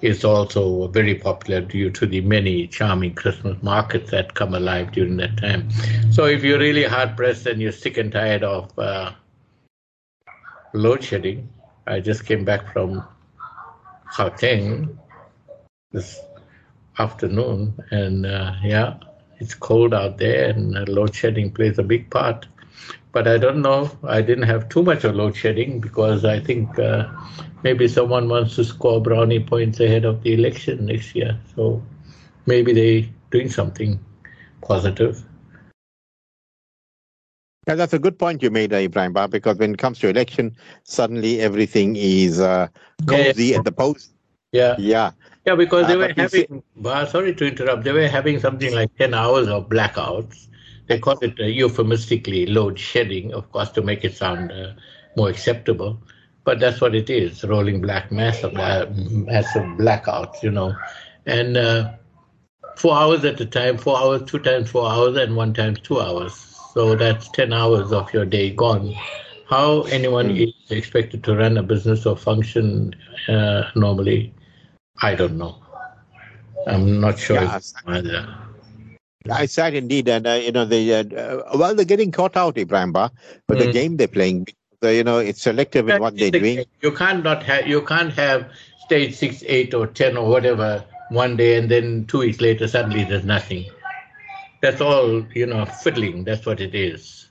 is 0.00 0.24
also 0.24 0.88
very 0.88 1.14
popular 1.14 1.60
due 1.60 1.90
to 1.90 2.06
the 2.06 2.20
many 2.20 2.66
charming 2.66 3.14
Christmas 3.14 3.60
markets 3.62 4.10
that 4.10 4.34
come 4.34 4.54
alive 4.54 4.92
during 4.92 5.16
that 5.18 5.36
time. 5.36 5.68
So, 6.10 6.26
if 6.26 6.44
you're 6.44 6.58
really 6.58 6.84
hard 6.84 7.16
pressed 7.16 7.46
and 7.46 7.60
you're 7.60 7.72
sick 7.72 7.96
and 7.98 8.12
tired 8.12 8.44
of 8.44 8.78
uh, 8.78 9.12
load 10.74 11.02
shedding. 11.02 11.48
I 11.86 12.00
just 12.00 12.26
came 12.26 12.44
back 12.44 12.72
from 12.72 13.04
Gauteng 14.16 14.98
this 15.92 16.20
afternoon, 16.98 17.78
and 17.90 18.26
uh, 18.26 18.54
yeah, 18.62 18.98
it's 19.38 19.54
cold 19.54 19.94
out 19.94 20.18
there, 20.18 20.50
and 20.50 20.76
uh, 20.76 20.84
load 20.88 21.14
shedding 21.14 21.52
plays 21.52 21.78
a 21.78 21.82
big 21.82 22.10
part. 22.10 22.46
But 23.12 23.28
I 23.28 23.38
don't 23.38 23.62
know. 23.62 23.90
I 24.02 24.22
didn't 24.22 24.44
have 24.44 24.68
too 24.68 24.82
much 24.82 25.04
of 25.04 25.14
load 25.14 25.36
shedding 25.36 25.80
because 25.80 26.24
I 26.24 26.40
think 26.40 26.78
uh, 26.78 27.08
maybe 27.62 27.86
someone 27.88 28.28
wants 28.28 28.56
to 28.56 28.64
score 28.64 29.00
brownie 29.00 29.40
points 29.40 29.80
ahead 29.80 30.04
of 30.04 30.22
the 30.22 30.34
election 30.34 30.86
next 30.86 31.14
year. 31.14 31.38
So 31.54 31.82
maybe 32.46 32.72
they're 32.72 33.08
doing 33.30 33.50
something 33.50 33.98
positive. 34.62 35.24
Yeah, 37.66 37.76
that's 37.76 37.94
a 37.94 37.98
good 37.98 38.18
point 38.18 38.42
you 38.42 38.50
made, 38.50 38.72
uh, 38.72 38.76
Ebrahim, 38.76 39.30
because 39.30 39.56
when 39.56 39.72
it 39.72 39.78
comes 39.78 39.98
to 40.00 40.08
election, 40.08 40.54
suddenly 40.82 41.40
everything 41.40 41.96
is 41.96 42.38
uh, 42.40 42.68
cozy 43.06 43.46
yeah, 43.46 43.58
at 43.58 43.64
the 43.64 43.72
post. 43.72 44.12
Yeah. 44.52 44.76
Yeah. 44.78 45.12
Yeah, 45.46 45.54
because 45.54 45.86
they 45.86 45.94
uh, 45.94 45.98
were 45.98 46.14
having, 46.16 46.62
well, 46.76 47.06
sorry 47.06 47.34
to 47.34 47.46
interrupt, 47.46 47.84
they 47.84 47.92
were 47.92 48.08
having 48.08 48.38
something 48.38 48.74
like 48.74 48.94
10 48.96 49.14
hours 49.14 49.48
of 49.48 49.68
blackouts. 49.68 50.48
They 50.86 50.98
call 50.98 51.18
it 51.20 51.38
uh, 51.40 51.44
euphemistically 51.44 52.46
load 52.46 52.78
shedding, 52.78 53.32
of 53.32 53.50
course, 53.52 53.70
to 53.70 53.82
make 53.82 54.04
it 54.04 54.14
sound 54.14 54.52
uh, 54.52 54.72
more 55.16 55.28
acceptable. 55.28 55.98
But 56.44 56.60
that's 56.60 56.80
what 56.80 56.94
it 56.94 57.08
is 57.08 57.42
rolling 57.44 57.80
black 57.80 58.12
mass 58.12 58.42
of, 58.42 58.54
uh, 58.56 58.86
massive 58.94 59.62
blackouts, 59.78 60.42
you 60.42 60.50
know. 60.50 60.74
And 61.24 61.56
four 62.76 62.94
hours 62.94 63.24
at 63.24 63.40
a 63.40 63.46
time, 63.46 63.78
four 63.78 63.98
hours, 63.98 64.22
two 64.24 64.38
times 64.38 64.70
four 64.70 64.90
hours, 64.90 65.16
and 65.16 65.36
one 65.36 65.54
times 65.54 65.80
two 65.80 66.00
hours. 66.00 66.34
So 66.74 66.96
that's 66.96 67.28
10 67.28 67.52
hours 67.52 67.92
of 67.92 68.12
your 68.12 68.24
day 68.24 68.50
gone. 68.50 68.94
How 69.48 69.82
anyone 69.82 70.30
mm. 70.30 70.48
is 70.48 70.70
expected 70.70 71.22
to 71.24 71.36
run 71.36 71.56
a 71.56 71.62
business 71.62 72.06
or 72.06 72.16
function 72.16 72.94
uh, 73.28 73.70
normally, 73.76 74.34
I 75.00 75.14
don't 75.14 75.38
know. 75.38 75.62
I'm 76.66 77.00
not 77.00 77.18
sure. 77.18 77.36
Yeah, 77.36 77.60
either. 77.86 78.36
I 79.30 79.46
said 79.46 79.74
indeed, 79.74 80.08
and 80.08 80.26
uh, 80.26 80.32
you 80.32 80.52
know 80.52 80.64
they 80.64 80.92
uh, 80.92 81.04
well 81.56 81.74
they're 81.74 81.86
getting 81.86 82.12
caught 82.12 82.36
out, 82.36 82.56
Ebrahim 82.56 82.92
Ba, 82.92 83.10
but 83.46 83.56
mm. 83.56 83.66
the 83.66 83.72
game 83.72 83.96
they're 83.96 84.08
playing, 84.08 84.48
you 84.82 85.02
know, 85.02 85.18
it's 85.18 85.40
selective 85.40 85.88
in 85.88 86.00
what 86.00 86.16
they're 86.16 86.30
doing. 86.30 86.64
You 86.82 86.92
can't 86.92 87.24
not 87.24 87.42
have 87.44 87.66
you 87.66 87.80
can't 87.82 88.12
have 88.12 88.50
stage 88.80 89.14
six, 89.14 89.42
eight, 89.46 89.72
or 89.72 89.86
ten 89.86 90.18
or 90.18 90.28
whatever 90.28 90.84
one 91.08 91.36
day, 91.36 91.56
and 91.56 91.70
then 91.70 92.04
two 92.06 92.18
weeks 92.18 92.40
later 92.40 92.68
suddenly 92.68 93.04
there's 93.04 93.24
nothing. 93.24 93.64
That's 94.60 94.82
all 94.82 95.26
you 95.34 95.46
know, 95.46 95.64
fiddling. 95.64 96.24
That's 96.24 96.44
what 96.44 96.60
it 96.60 96.74
is. 96.74 97.30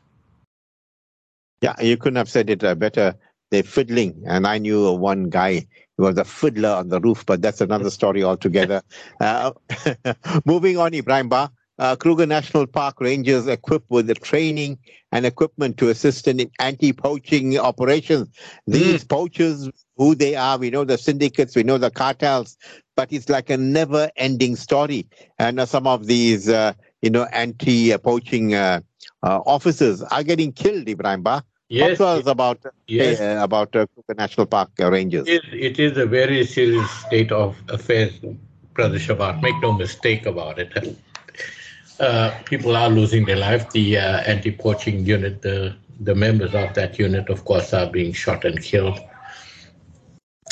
Yeah, 1.61 1.79
you 1.79 1.97
couldn't 1.97 2.17
have 2.17 2.29
said 2.29 2.49
it 2.49 2.63
uh, 2.63 2.73
better. 2.73 3.15
They're 3.51 3.61
fiddling, 3.61 4.23
and 4.25 4.47
I 4.47 4.57
knew 4.57 4.91
one 4.93 5.29
guy 5.29 5.67
who 5.97 6.05
was 6.05 6.17
a 6.17 6.25
fiddler 6.25 6.69
on 6.69 6.89
the 6.89 6.99
roof, 6.99 7.23
but 7.23 7.43
that's 7.43 7.61
another 7.61 7.91
story 7.91 8.23
altogether. 8.23 8.81
uh, 9.19 9.51
moving 10.45 10.79
on, 10.79 10.93
Ebrahim 10.93 11.29
Ba 11.29 11.51
uh, 11.83 11.97
Kruger 11.97 12.25
National 12.25 12.65
Park 12.65 13.01
rangers 13.01 13.45
equipped 13.45 13.91
with 13.91 14.07
the 14.07 14.15
training 14.15 14.77
and 15.11 15.25
equipment 15.25 15.77
to 15.79 15.89
assist 15.89 16.29
in 16.29 16.49
anti-poaching 16.59 17.59
operations. 17.59 18.29
These 18.65 19.03
mm. 19.03 19.09
poachers, 19.09 19.69
who 19.97 20.15
they 20.15 20.35
are, 20.37 20.57
we 20.57 20.69
know 20.69 20.85
the 20.85 20.97
syndicates, 20.97 21.57
we 21.57 21.63
know 21.63 21.77
the 21.77 21.91
cartels, 21.91 22.57
but 22.95 23.11
it's 23.11 23.27
like 23.27 23.49
a 23.49 23.57
never-ending 23.57 24.55
story. 24.55 25.07
And 25.37 25.59
uh, 25.59 25.65
some 25.65 25.85
of 25.85 26.07
these, 26.07 26.47
uh, 26.47 26.71
you 27.01 27.09
know, 27.09 27.25
anti-poaching 27.33 28.55
uh, 28.55 28.79
uh, 29.21 29.41
officers 29.45 30.01
are 30.03 30.23
getting 30.23 30.53
killed, 30.53 30.85
Ebrahim 30.87 31.21
Ba. 31.21 31.43
Yes, 31.67 31.97
Talk 31.97 31.97
to 31.97 32.05
us 32.05 32.27
about 32.27 32.59
yes. 32.87 33.19
Uh, 33.19 33.43
about 33.43 33.73
Kruger 33.73 34.15
National 34.17 34.45
Park 34.45 34.69
rangers. 34.79 35.27
It 35.27 35.43
is, 35.43 35.49
it 35.51 35.79
is 35.79 35.97
a 35.97 36.05
very 36.05 36.45
serious 36.45 36.89
state 36.91 37.33
of 37.33 37.57
affairs, 37.67 38.13
Brother 38.73 38.99
Shaafat. 38.99 39.41
Make 39.41 39.59
no 39.61 39.73
mistake 39.73 40.25
about 40.25 40.59
it. 40.59 40.71
Uh, 41.99 42.31
people 42.45 42.75
are 42.75 42.89
losing 42.89 43.25
their 43.25 43.37
life. 43.37 43.69
The 43.71 43.97
uh, 43.97 44.21
anti-poaching 44.21 45.05
unit, 45.05 45.41
the 45.41 45.75
the 45.99 46.15
members 46.15 46.53
of 46.55 46.73
that 46.73 46.97
unit, 46.99 47.29
of 47.29 47.45
course, 47.45 47.73
are 47.73 47.87
being 47.87 48.13
shot 48.13 48.45
and 48.45 48.61
killed. 48.61 48.99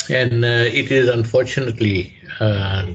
And 0.08 0.44
uh, 0.44 0.64
it 0.80 0.90
is 0.90 1.08
unfortunately 1.08 2.12
uh, 2.40 2.86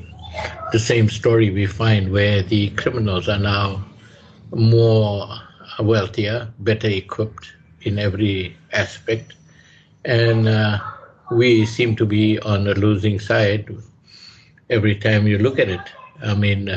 the 0.71 0.79
same 0.79 1.10
story 1.10 1.49
we 1.51 1.65
find 1.65 2.12
where 2.12 2.41
the 2.41 2.69
criminals 2.71 3.27
are 3.27 3.39
now 3.39 3.83
more 4.51 5.27
wealthier, 5.79 6.47
better 6.60 6.88
equipped 6.88 7.53
in 7.81 7.99
every 7.99 8.55
aspect, 8.73 9.33
and 10.05 10.47
uh, 10.47 10.79
we 11.31 11.65
seem 11.65 11.95
to 11.97 12.05
be 12.05 12.39
on 12.39 12.63
the 12.63 12.75
losing 12.75 13.19
side 13.19 13.69
every 14.69 14.95
time 14.95 15.27
you 15.27 15.38
look 15.38 15.60
at 15.60 15.69
it. 15.69 15.81
I 16.23 16.33
mean 16.33 16.69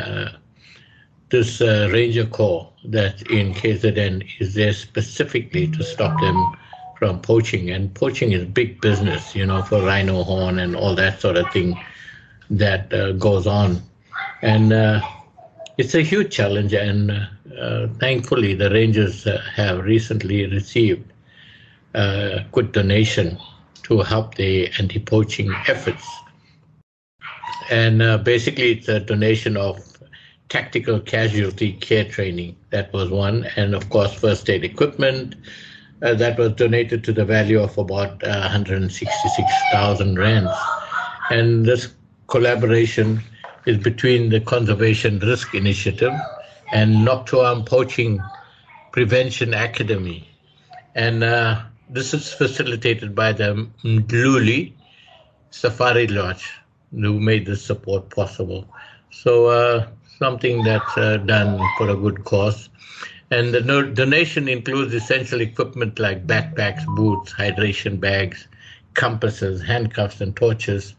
this 1.30 1.60
uh, 1.60 1.88
Ranger 1.92 2.26
Corps 2.26 2.70
that 2.84 3.22
in 3.30 3.54
KZN 3.54 4.28
is 4.40 4.54
there 4.54 4.72
specifically 4.72 5.68
to 5.68 5.82
stop 5.82 6.20
them 6.20 6.56
from 6.98 7.20
poaching. 7.20 7.70
And 7.70 7.92
poaching 7.94 8.32
is 8.32 8.44
big 8.44 8.80
business, 8.80 9.34
you 9.34 9.46
know, 9.46 9.62
for 9.62 9.82
rhino 9.82 10.22
horn 10.22 10.58
and 10.58 10.76
all 10.76 10.94
that 10.96 11.20
sort 11.20 11.36
of 11.36 11.50
thing 11.52 11.80
that 12.50 12.92
uh, 12.92 13.12
goes 13.12 13.46
on. 13.46 13.82
And 14.42 14.72
uh, 14.72 15.00
it's 15.78 15.94
a 15.94 16.02
huge 16.02 16.30
challenge. 16.32 16.74
And 16.74 17.10
uh, 17.58 17.86
thankfully, 18.00 18.54
the 18.54 18.70
Rangers 18.70 19.26
uh, 19.26 19.40
have 19.54 19.84
recently 19.84 20.46
received 20.46 21.12
a 21.94 21.98
uh, 21.98 22.44
good 22.52 22.72
donation 22.72 23.38
to 23.84 24.00
help 24.00 24.34
the 24.34 24.70
anti 24.78 25.00
poaching 25.00 25.52
efforts. 25.66 26.06
And 27.70 28.24
basically, 28.24 28.72
it's 28.72 28.88
a 28.88 28.98
donation 28.98 29.56
of 29.56 29.89
tactical 30.50 31.00
casualty 31.00 31.72
care 31.74 32.04
training. 32.04 32.56
That 32.70 32.92
was 32.92 33.08
one. 33.08 33.46
And 33.56 33.74
of 33.74 33.88
course, 33.88 34.12
first 34.12 34.50
aid 34.50 34.64
equipment. 34.64 35.36
Uh, 36.02 36.14
that 36.14 36.38
was 36.38 36.52
donated 36.52 37.04
to 37.04 37.12
the 37.12 37.24
value 37.24 37.60
of 37.60 37.76
about 37.78 38.22
uh, 38.24 38.40
166,000 38.40 40.18
rands. 40.18 40.50
And 41.30 41.64
this 41.64 41.92
collaboration 42.26 43.22
is 43.66 43.78
between 43.78 44.30
the 44.30 44.40
Conservation 44.40 45.18
Risk 45.18 45.54
Initiative 45.54 46.12
and 46.72 47.06
Noctuarm 47.06 47.66
Poaching 47.66 48.18
Prevention 48.92 49.54
Academy. 49.54 50.28
And 50.94 51.22
uh, 51.22 51.62
this 51.88 52.14
is 52.14 52.32
facilitated 52.32 53.14
by 53.14 53.32
the 53.32 53.68
Mdluli 53.84 54.72
Safari 55.50 56.06
Lodge, 56.06 56.50
who 56.92 57.20
made 57.20 57.46
this 57.46 57.62
support 57.62 58.08
possible. 58.10 58.66
So 59.10 59.46
uh, 59.48 59.86
something 60.20 60.62
that's 60.62 60.96
uh, 60.96 61.16
done 61.16 61.58
for 61.76 61.88
a 61.88 61.96
good 61.96 62.24
cause. 62.24 62.68
And 63.32 63.54
the 63.54 63.62
donation 63.94 64.48
includes 64.48 64.92
essential 64.92 65.40
equipment 65.40 65.98
like 65.98 66.26
backpacks, 66.26 66.84
boots, 66.94 67.32
hydration 67.32 67.98
bags, 67.98 68.46
compasses, 68.94 69.62
handcuffs, 69.62 70.20
and 70.20 70.36
torches, 70.36 70.94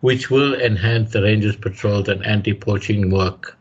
which 0.00 0.30
will 0.30 0.54
enhance 0.54 1.12
the 1.12 1.22
rangers' 1.22 1.56
patrols 1.56 2.08
and 2.08 2.24
anti-poaching 2.24 3.10
work 3.10 3.56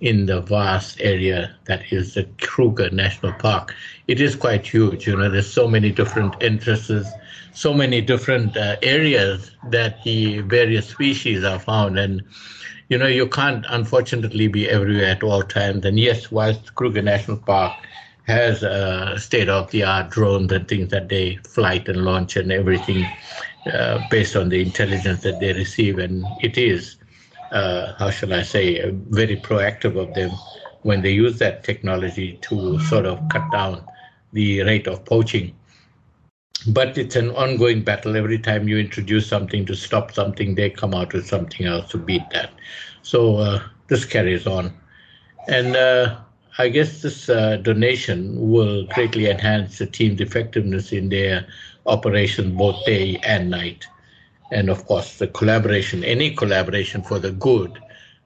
in 0.00 0.26
the 0.26 0.40
vast 0.40 1.00
area 1.00 1.54
that 1.64 1.82
is 1.92 2.14
the 2.14 2.24
Kruger 2.40 2.90
National 2.90 3.32
Park. 3.34 3.74
It 4.08 4.20
is 4.20 4.34
quite 4.34 4.66
huge. 4.66 5.06
You 5.06 5.16
know, 5.16 5.30
there's 5.30 5.52
so 5.52 5.68
many 5.68 5.90
different 5.90 6.34
interests, 6.42 7.10
so 7.52 7.74
many 7.74 8.00
different 8.00 8.56
uh, 8.56 8.76
areas 8.82 9.50
that 9.70 10.02
the 10.04 10.40
various 10.40 10.88
species 10.88 11.44
are 11.44 11.58
found, 11.58 11.98
and 11.98 12.22
you 12.88 12.98
know, 12.98 13.06
you 13.06 13.26
can't 13.26 13.64
unfortunately 13.68 14.48
be 14.48 14.68
everywhere 14.68 15.06
at 15.06 15.22
all 15.22 15.42
times. 15.42 15.84
And 15.84 15.98
yes, 15.98 16.30
whilst 16.30 16.74
Kruger 16.74 17.02
National 17.02 17.38
Park 17.38 17.72
has 18.26 18.62
a 18.62 19.18
state 19.18 19.48
of 19.48 19.70
the 19.70 19.84
art 19.84 20.10
drones 20.10 20.52
and 20.52 20.66
things 20.66 20.90
that 20.90 21.08
they 21.08 21.36
flight 21.48 21.88
and 21.88 22.04
launch 22.04 22.36
and 22.36 22.50
everything 22.52 23.06
uh, 23.72 24.00
based 24.10 24.36
on 24.36 24.48
the 24.48 24.60
intelligence 24.60 25.22
that 25.22 25.40
they 25.40 25.52
receive, 25.52 25.98
and 25.98 26.24
it 26.42 26.58
is, 26.58 26.96
uh, 27.52 27.92
how 27.94 28.10
shall 28.10 28.32
I 28.32 28.42
say, 28.42 28.90
very 29.10 29.36
proactive 29.36 29.96
of 29.96 30.14
them 30.14 30.30
when 30.82 31.02
they 31.02 31.12
use 31.12 31.38
that 31.38 31.64
technology 31.64 32.38
to 32.42 32.78
sort 32.80 33.06
of 33.06 33.20
cut 33.30 33.50
down 33.50 33.82
the 34.32 34.62
rate 34.62 34.86
of 34.86 35.04
poaching 35.04 35.54
but 36.66 36.96
it's 36.98 37.16
an 37.16 37.30
ongoing 37.30 37.82
battle. 37.82 38.16
Every 38.16 38.38
time 38.38 38.68
you 38.68 38.78
introduce 38.78 39.26
something 39.28 39.64
to 39.66 39.74
stop 39.74 40.12
something, 40.12 40.54
they 40.54 40.70
come 40.70 40.94
out 40.94 41.12
with 41.12 41.26
something 41.26 41.66
else 41.66 41.90
to 41.90 41.98
beat 41.98 42.28
that. 42.30 42.50
So 43.02 43.36
uh, 43.36 43.62
this 43.88 44.04
carries 44.04 44.46
on. 44.46 44.72
And 45.48 45.76
uh, 45.76 46.16
I 46.58 46.68
guess 46.68 47.02
this 47.02 47.28
uh, 47.28 47.56
donation 47.56 48.50
will 48.50 48.86
greatly 48.86 49.28
enhance 49.28 49.78
the 49.78 49.86
team's 49.86 50.20
effectiveness 50.20 50.92
in 50.92 51.08
their 51.10 51.46
operation 51.86 52.56
both 52.56 52.84
day 52.86 53.18
and 53.24 53.50
night. 53.50 53.86
And 54.52 54.70
of 54.70 54.86
course, 54.86 55.18
the 55.18 55.26
collaboration, 55.26 56.04
any 56.04 56.34
collaboration 56.34 57.02
for 57.02 57.18
the 57.18 57.32
good, 57.32 57.78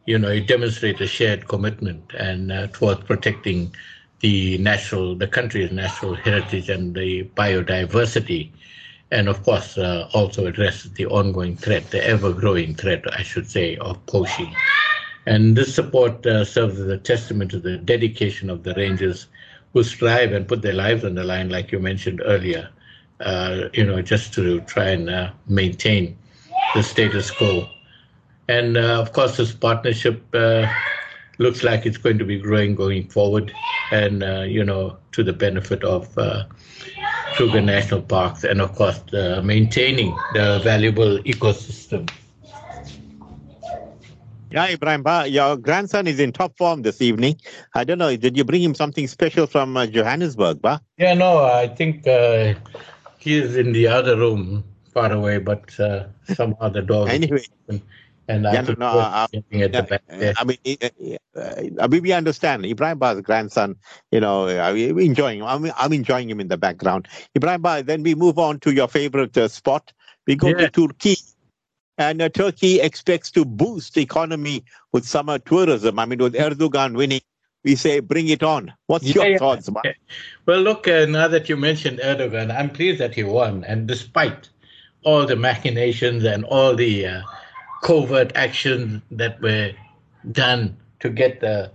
you 0.07 0.19
know, 0.19 0.29
it 0.29 0.47
demonstrates 0.47 1.01
a 1.01 1.07
shared 1.07 1.49
commitment 1.49 2.13
and 2.17 2.53
uh, 2.53 2.67
towards 2.69 3.03
protecting 3.05 3.75
the 4.21 4.59
natural, 4.59 5.15
the 5.15 5.29
country's 5.29 5.71
natural 5.71 6.15
heritage 6.15 6.69
and 6.69 6.95
the 6.95 7.25
biodiversity, 7.37 8.51
and 9.11 9.29
of 9.29 9.43
course 9.43 9.79
uh, 9.79 10.09
also 10.13 10.47
address 10.47 10.85
the 10.85 11.07
ongoing 11.07 11.57
threat, 11.57 11.91
the 11.91 12.05
ever-growing 12.07 12.75
threat, 12.75 13.05
I 13.17 13.23
should 13.23 13.49
say, 13.51 13.77
of 13.77 14.05
poaching. 14.07 14.55
And 15.27 15.57
this 15.57 15.75
support 15.75 16.27
uh, 16.27 16.45
serves 16.45 16.81
as 16.81 16.89
a 16.89 16.99
testament 16.99 17.51
to 17.53 17.59
the 17.59 17.77
dedication 17.77 18.51
of 18.51 18.63
the 18.63 18.75
rangers 18.75 19.27
who 19.73 19.83
strive 19.83 20.33
and 20.33 20.49
put 20.49 20.63
their 20.63 20.73
lives 20.73 21.05
on 21.05 21.15
the 21.15 21.25
line, 21.25 21.51
like 21.51 21.71
you 21.71 21.79
mentioned 21.79 22.23
earlier, 22.25 22.71
uh, 23.21 23.69
you 23.75 23.85
know, 23.85 24.01
just 24.01 24.33
to 24.35 24.61
try 24.63 24.89
and 24.89 25.11
uh, 25.11 25.31
maintain 25.47 26.17
the 26.75 26.83
status 26.83 27.31
quo. 27.31 27.69
And 28.49 28.77
uh, 28.79 29.01
of 29.01 29.13
course, 29.13 29.37
this 29.37 29.53
partnership 29.53 30.23
uh, 30.35 30.67
looks 31.37 31.63
like 31.63 31.85
it's 31.85 31.99
going 31.99 32.19
to 32.19 32.25
be 32.25 32.39
growing 32.39 32.75
going 32.75 33.09
forward, 33.09 33.53
and 33.91 34.23
uh, 34.23 34.41
you 34.43 34.65
know 34.65 34.97
to 35.13 35.23
the 35.23 35.33
benefit 35.33 35.83
of 35.85 36.17
uh, 36.19 36.45
Kruger 37.35 37.61
National 37.61 38.03
Parks, 38.03 38.45
and 38.45 38.61
of 38.61 38.75
course 38.75 39.01
uh, 39.13 39.41
maintaining 39.45 40.15
the 40.35 40.61
valuable 40.63 41.19
ecosystem. 41.21 42.11
Yeah, 44.51 44.69
Ebrahim, 44.69 45.05
your 45.31 45.59
grandson 45.59 46.07
is 46.07 46.19
in 46.19 46.33
top 46.33 46.57
form 46.57 46.81
this 46.81 47.03
evening. 47.03 47.39
I 47.75 47.85
don't 47.85 47.99
know, 47.99 48.17
did 48.17 48.35
you 48.35 48.45
bring 48.45 48.63
him 48.63 48.75
something 48.75 49.07
special 49.07 49.47
from 49.47 49.77
uh, 49.77 49.87
Johannesburg, 49.87 50.63
ba? 50.63 50.81
Yeah, 50.97 51.13
no, 51.13 51.45
I 51.45 51.69
think 51.69 52.07
uh, 52.07 52.55
he 53.19 53.37
is 53.37 53.57
in 53.57 53.73
the 53.73 53.89
other 53.89 54.17
room, 54.17 54.65
far 54.95 55.13
away, 55.13 55.37
but 55.37 55.79
uh, 55.79 56.07
somehow 56.33 56.71
the 56.71 56.81
dog. 56.81 57.11
anyway, 57.11 57.45
And 58.29 58.45
Yeah, 58.45 58.61
I 58.61 58.63
no, 58.63 58.75
no, 58.79 58.87
uh, 58.87 59.27
the 59.33 59.87
back. 59.89 60.03
I 60.11 60.45
mean, 60.45 60.59
uh, 61.35 61.89
we, 61.91 62.01
we 62.01 62.13
understand 62.13 62.65
Ebrahim 62.65 62.99
Ba's 62.99 63.21
grandson. 63.23 63.77
You 64.13 64.21
know, 64.21 64.47
enjoying. 64.47 65.41
Him. 65.41 65.47
I'm, 65.47 65.73
I'm 65.77 65.93
enjoying 65.93 66.29
him 66.29 66.41
in 66.41 66.49
the 66.49 66.59
background. 66.59 67.09
Ebrahim 67.35 67.63
Ba. 67.63 67.83
Then 67.83 68.03
we 68.03 68.15
move 68.15 68.39
on 68.39 68.61
to 68.61 68.73
your 68.73 68.89
favorite 68.89 69.37
uh, 69.37 69.49
spot. 69.49 69.93
We 70.27 70.37
go 70.37 70.49
Yeah. 70.49 70.69
to 70.69 70.69
Turkey, 70.69 71.17
and 71.97 72.21
uh, 72.21 72.29
Turkey 72.29 72.81
expects 72.81 73.31
to 73.33 73.45
boost 73.47 73.95
the 73.95 74.03
economy 74.03 74.63
with 74.93 75.07
summer 75.07 75.39
tourism. 75.39 75.99
I 75.99 76.05
mean, 76.05 76.19
with 76.19 76.35
Erdogan 76.35 76.97
winning, 76.97 77.23
we 77.65 77.77
say 77.77 78.01
bring 78.01 78.29
it 78.29 78.43
on. 78.43 78.73
What's 78.89 79.07
Yeah, 79.07 79.15
your 79.15 79.27
yeah. 79.33 79.39
thoughts, 79.39 79.71
man? 79.71 79.95
Well, 80.45 80.61
look, 80.61 80.87
uh, 80.87 81.07
now 81.07 81.29
that 81.29 81.49
you 81.49 81.57
mentioned 81.57 81.99
Erdogan, 82.01 82.55
I'm 82.55 82.69
pleased 82.69 83.01
that 83.01 83.15
he 83.15 83.25
won. 83.25 83.65
And 83.65 83.87
despite 83.87 84.51
all 85.05 85.25
the 85.27 85.37
machinations 85.37 86.25
and 86.25 86.45
all 86.45 86.75
the 86.75 87.07
uh, 87.07 87.23
covert 87.83 88.33
actions 88.35 89.03
that 89.11 89.41
were 89.41 89.73
done 90.33 90.77
to 91.01 91.09
get 91.09 91.41
the 91.41 91.71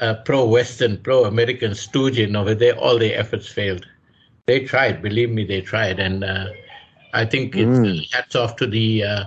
uh, 0.00 0.14
pro 0.24 0.46
Western, 0.46 0.98
pro 0.98 1.24
American 1.24 1.74
stooge 1.74 2.18
in 2.18 2.36
over 2.36 2.54
there, 2.54 2.76
all 2.76 2.98
their 2.98 3.18
efforts 3.18 3.48
failed. 3.48 3.86
They 4.46 4.60
tried, 4.60 5.02
believe 5.02 5.30
me, 5.30 5.44
they 5.44 5.60
tried. 5.60 5.98
And 6.00 6.24
uh, 6.24 6.46
I 7.12 7.24
think 7.24 7.56
it's 7.56 7.78
Mm. 7.78 8.12
hats 8.12 8.34
off 8.34 8.56
to 8.56 8.66
the, 8.66 9.04
uh, 9.04 9.24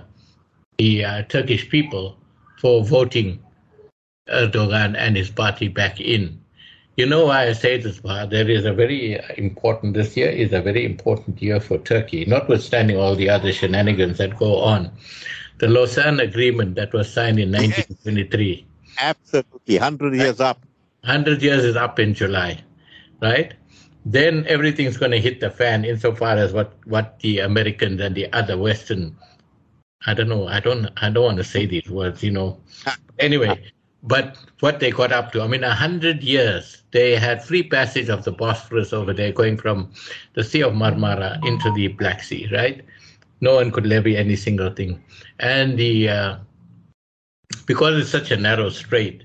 the 0.78 1.06
uh, 1.06 1.24
Turkish 1.24 1.70
people 1.70 2.18
for 2.60 2.84
voting 2.84 3.40
Erdogan 4.30 4.96
and 4.98 5.16
his 5.16 5.30
party 5.30 5.70
back 5.70 6.00
in. 6.02 6.40
You 6.98 7.06
know 7.06 7.28
why 7.28 7.48
I 7.48 7.54
say 7.54 7.78
this, 7.78 8.00
Bah? 8.00 8.26
There 8.26 8.50
is 8.50 8.66
a 8.66 8.74
very 8.74 9.20
important, 9.38 9.94
this 9.94 10.18
year 10.18 10.30
is 10.30 10.52
a 10.52 10.62
very 10.62 10.84
important 10.84 11.42
year 11.42 11.60
for 11.60 11.78
Turkey, 11.78 12.26
notwithstanding 12.26 12.98
all 12.98 13.16
the 13.16 13.30
other 13.30 13.54
shenanigans 13.54 14.18
that 14.18 14.36
go 14.38 14.58
on. 14.60 14.92
The 15.60 15.68
Lausanne 15.68 16.20
Agreement 16.20 16.76
that 16.76 16.94
was 16.94 17.12
signed 17.12 17.40
in 17.40 17.52
1923, 17.52 18.68
Absolutely, 19.00 19.78
hundred 19.78 20.16
years 20.16 20.40
up. 20.40 20.60
100 21.02 21.42
years 21.42 21.64
is 21.64 21.76
up 21.76 22.00
in 22.00 22.14
July, 22.14 22.60
right? 23.22 23.54
Then 24.06 24.46
everything's 24.48 24.98
going 24.98 25.12
to 25.12 25.20
hit 25.20 25.40
the 25.40 25.50
fan 25.50 25.86
insofar 25.86 26.38
as 26.38 26.54
what, 26.54 26.74
what 26.86 27.20
the 27.20 27.40
Americans 27.40 28.02
and 28.02 28.16
the 28.16 28.32
other 28.34 28.58
Western, 28.58 29.16
I 30.06 30.14
don't 30.14 30.30
know, 30.30 30.48
I 30.48 30.60
don't, 30.60 30.90
I 30.98 31.10
don't 31.10 31.24
want 31.24 31.38
to 31.38 31.44
say 31.44 31.66
these 31.66 31.90
words, 31.90 32.24
you 32.24 32.32
know. 32.32 32.60
Ah. 32.86 32.98
Anyway, 33.20 33.62
but 34.04 34.38
what 34.60 34.80
they 34.80 34.92
got 34.92 35.12
up 35.12 35.32
to, 35.34 35.42
I 35.42 35.48
mean, 35.48 35.64
a 35.64 35.74
hundred 35.74 36.24
years, 36.24 36.84
they 36.92 37.16
had 37.16 37.44
free 37.44 37.64
passage 37.64 38.10
of 38.10 38.24
the 38.24 38.32
Bosphorus 38.32 38.94
over 38.94 39.14
there, 39.14 39.32
going 39.32 39.58
from 39.58 39.92
the 40.34 40.44
Sea 40.44 40.64
of 40.64 40.74
Marmara 40.74 41.44
into 41.46 41.72
the 41.74 41.90
Black 41.90 42.24
Sea, 42.24 42.48
right? 42.52 42.82
No 43.42 43.56
one 43.56 43.72
could 43.72 43.86
levy 43.86 44.16
any 44.18 44.36
single 44.36 44.70
thing, 44.70 45.02
and 45.40 45.78
the 45.78 46.10
uh, 46.10 46.36
because 47.66 47.98
it's 48.00 48.10
such 48.10 48.32
a 48.32 48.38
narrow 48.38 48.70
strait, 48.70 49.24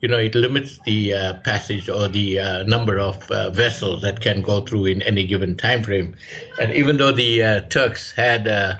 you 0.00 0.08
know, 0.08 0.18
it 0.18 0.34
limits 0.34 0.78
the 0.84 1.12
uh, 1.14 1.34
passage 1.44 1.88
or 1.88 2.08
the 2.08 2.38
uh, 2.38 2.62
number 2.64 2.98
of 2.98 3.30
uh, 3.30 3.50
vessels 3.50 4.02
that 4.02 4.20
can 4.20 4.42
go 4.42 4.60
through 4.60 4.86
in 4.86 5.02
any 5.02 5.26
given 5.26 5.56
time 5.56 5.82
frame. 5.82 6.14
And 6.60 6.72
even 6.72 6.96
though 6.98 7.12
the 7.12 7.42
uh, 7.42 7.60
Turks 7.68 8.12
had, 8.12 8.46
uh, 8.46 8.76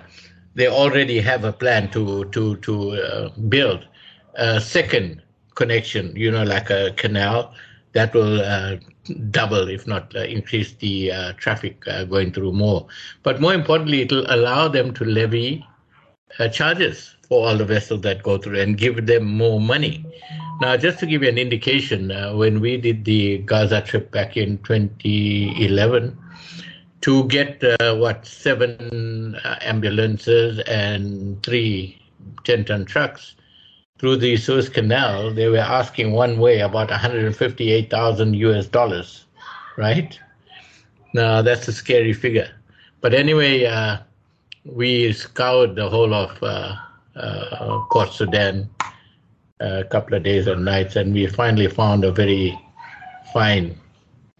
they 0.54 0.68
already 0.68 1.20
have 1.20 1.44
a 1.44 1.52
plan 1.52 1.90
to 1.92 2.24
to 2.26 2.56
to 2.56 3.30
build 3.48 3.86
a 4.34 4.60
second 4.60 5.22
connection, 5.54 6.14
you 6.16 6.30
know, 6.30 6.44
like 6.44 6.70
a 6.70 6.92
canal 6.96 7.54
that 7.92 8.14
will 8.14 8.40
double, 9.30 9.68
if 9.68 9.86
not 9.86 10.14
uh, 10.16 10.20
increase 10.20 10.72
the 10.74 11.12
uh, 11.12 11.32
traffic 11.34 11.86
uh, 11.88 12.04
going 12.04 12.32
through 12.32 12.52
more. 12.52 12.86
But 13.22 13.40
more 13.40 13.54
importantly, 13.54 14.02
it 14.02 14.12
will 14.12 14.26
allow 14.28 14.68
them 14.68 14.94
to 14.94 15.04
levy 15.04 15.66
uh, 16.38 16.48
charges 16.48 17.14
for 17.28 17.48
all 17.48 17.56
the 17.56 17.64
vessels 17.64 18.02
that 18.02 18.22
go 18.22 18.38
through 18.38 18.60
and 18.60 18.76
give 18.76 19.06
them 19.06 19.24
more 19.24 19.60
money. 19.60 20.04
Now, 20.60 20.76
just 20.76 20.98
to 21.00 21.06
give 21.06 21.22
you 21.22 21.28
an 21.28 21.38
indication, 21.38 22.10
uh, 22.10 22.34
when 22.34 22.60
we 22.60 22.76
did 22.76 23.04
the 23.04 23.38
Gaza 23.38 23.80
trip 23.80 24.10
back 24.10 24.36
in 24.36 24.58
2011, 24.58 26.18
to 27.00 27.24
get 27.24 27.62
uh, 27.62 27.94
what 27.96 28.24
seven 28.24 29.38
ambulances 29.60 30.58
and 30.60 31.42
three 31.42 32.00
10 32.44 32.64
ton 32.64 32.84
trucks 32.86 33.34
through 34.04 34.16
the 34.16 34.36
Suez 34.36 34.68
Canal, 34.68 35.32
they 35.32 35.48
were 35.48 35.56
asking 35.56 36.12
one 36.12 36.38
way 36.38 36.60
about 36.60 36.90
158,000 36.90 38.34
US 38.34 38.66
dollars, 38.66 39.24
right? 39.78 40.20
Now, 41.14 41.40
that's 41.40 41.66
a 41.68 41.72
scary 41.72 42.12
figure. 42.12 42.50
But 43.00 43.14
anyway, 43.14 43.64
uh, 43.64 44.00
we 44.66 45.10
scoured 45.14 45.76
the 45.76 45.88
whole 45.88 46.12
of 46.12 46.36
uh, 46.42 46.76
uh, 47.16 48.04
Sudan 48.10 48.68
uh, 49.62 49.80
a 49.80 49.84
couple 49.84 50.18
of 50.18 50.22
days 50.22 50.48
and 50.48 50.66
nights, 50.66 50.96
and 50.96 51.14
we 51.14 51.26
finally 51.26 51.68
found 51.68 52.04
a 52.04 52.12
very 52.12 52.54
fine 53.32 53.74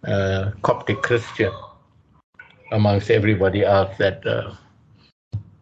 uh, 0.07 0.51
Coptic 0.61 1.01
Christian 1.01 1.51
amongst 2.71 3.09
everybody 3.09 3.65
else 3.65 3.97
that 3.97 4.23
uh, 4.27 4.53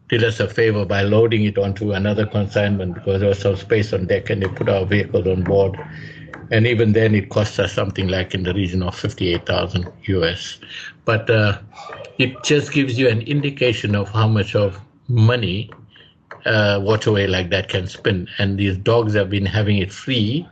did 0.09 0.23
us 0.23 0.39
a 0.39 0.47
favor 0.47 0.85
by 0.85 1.01
loading 1.01 1.45
it 1.45 1.57
onto 1.57 1.93
another 1.93 2.25
consignment 2.25 2.93
because 2.93 3.19
there 3.21 3.29
was 3.29 3.39
some 3.39 3.55
space 3.55 3.93
on 3.93 4.05
deck 4.05 4.29
and 4.29 4.41
they 4.43 4.47
put 4.47 4.69
our 4.69 4.85
vehicles 4.85 5.27
on 5.27 5.43
board. 5.43 5.79
And 6.51 6.67
even 6.67 6.93
then, 6.93 7.15
it 7.15 7.29
cost 7.29 7.59
us 7.59 7.73
something 7.73 8.07
like 8.09 8.33
in 8.33 8.43
the 8.43 8.53
region 8.53 8.83
of 8.83 8.95
58,000 8.95 9.87
US. 10.03 10.59
But 11.05 11.29
uh, 11.29 11.59
it 12.19 12.43
just 12.43 12.73
gives 12.73 12.99
you 12.99 13.07
an 13.09 13.21
indication 13.21 13.95
of 13.95 14.09
how 14.09 14.27
much 14.27 14.55
of 14.55 14.79
money 15.07 15.71
uh, 16.45 16.79
waterway 16.83 17.27
like 17.27 17.49
that 17.49 17.69
can 17.69 17.87
spend. 17.87 18.29
And 18.37 18.59
these 18.59 18.77
dogs 18.77 19.13
have 19.13 19.29
been 19.29 19.45
having 19.45 19.77
it 19.77 19.91
free 19.91 20.47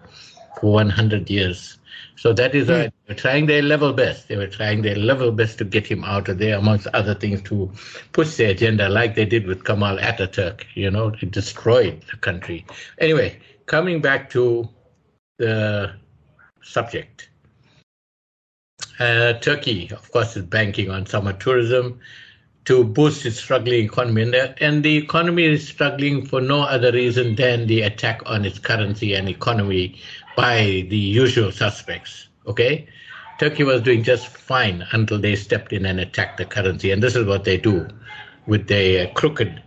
for 0.60 0.74
100 0.74 1.30
years. 1.30 1.78
So 2.22 2.34
that 2.34 2.54
is 2.54 2.68
why 2.68 2.84
they 2.84 2.92
were 3.10 3.16
trying 3.16 3.48
their 3.48 3.64
level 3.64 3.94
best. 3.94 4.28
They 4.28 4.38
were 4.38 4.46
trying 4.46 4.84
their 4.84 4.96
level 4.96 5.32
best 5.32 5.58
to 5.58 5.66
get 5.66 5.88
him 5.88 6.04
out 6.04 6.30
of 6.30 6.38
there, 6.38 6.56
amongst 6.56 6.86
other 6.94 7.16
things, 7.16 7.42
to 7.50 7.72
push 8.12 8.36
their 8.36 8.52
agenda 8.52 8.90
like 8.90 9.16
they 9.16 9.26
did 9.26 9.48
with 9.48 9.64
Kemal 9.64 9.98
Ataturk. 9.98 10.66
You 10.76 10.92
know, 10.92 11.16
it 11.20 11.32
destroyed 11.32 12.04
the 12.12 12.18
country. 12.18 12.64
Anyway, 13.00 13.40
coming 13.66 14.02
back 14.02 14.30
to 14.30 14.70
the 15.40 15.94
subject. 16.62 17.28
Uh, 19.00 19.34
Turkey, 19.40 19.90
of 19.90 20.12
course, 20.12 20.38
is 20.38 20.44
banking 20.44 20.92
on 20.92 21.08
summer 21.08 21.34
tourism 21.34 22.00
to 22.66 22.84
boost 22.84 23.26
its 23.26 23.38
struggling 23.38 23.86
economy. 23.86 24.22
And 24.22 24.34
the, 24.34 24.64
and 24.64 24.84
the 24.84 24.98
economy 24.98 25.46
is 25.46 25.68
struggling 25.68 26.26
for 26.26 26.40
no 26.40 26.62
other 26.62 26.92
reason 26.92 27.36
than 27.36 27.66
the 27.66 27.82
attack 27.82 28.22
on 28.28 28.46
its 28.46 28.60
currency 28.60 29.16
and 29.16 29.28
economy 29.28 30.00
by 30.42 30.88
the 30.90 30.98
usual 30.98 31.52
suspects. 31.52 32.28
Okay? 32.48 32.88
Turkey 33.38 33.64
was 33.64 33.80
doing 33.82 34.02
just 34.02 34.26
fine 34.28 34.84
until 34.92 35.20
they 35.20 35.36
stepped 35.36 35.72
in 35.72 35.86
and 35.86 36.00
attacked 36.00 36.38
the 36.38 36.46
currency. 36.46 36.90
And 36.90 37.02
this 37.02 37.16
is 37.16 37.28
what 37.28 37.44
they 37.44 37.58
do 37.58 37.88
with 38.48 38.68
their 38.68 39.08
crooked 39.10 39.62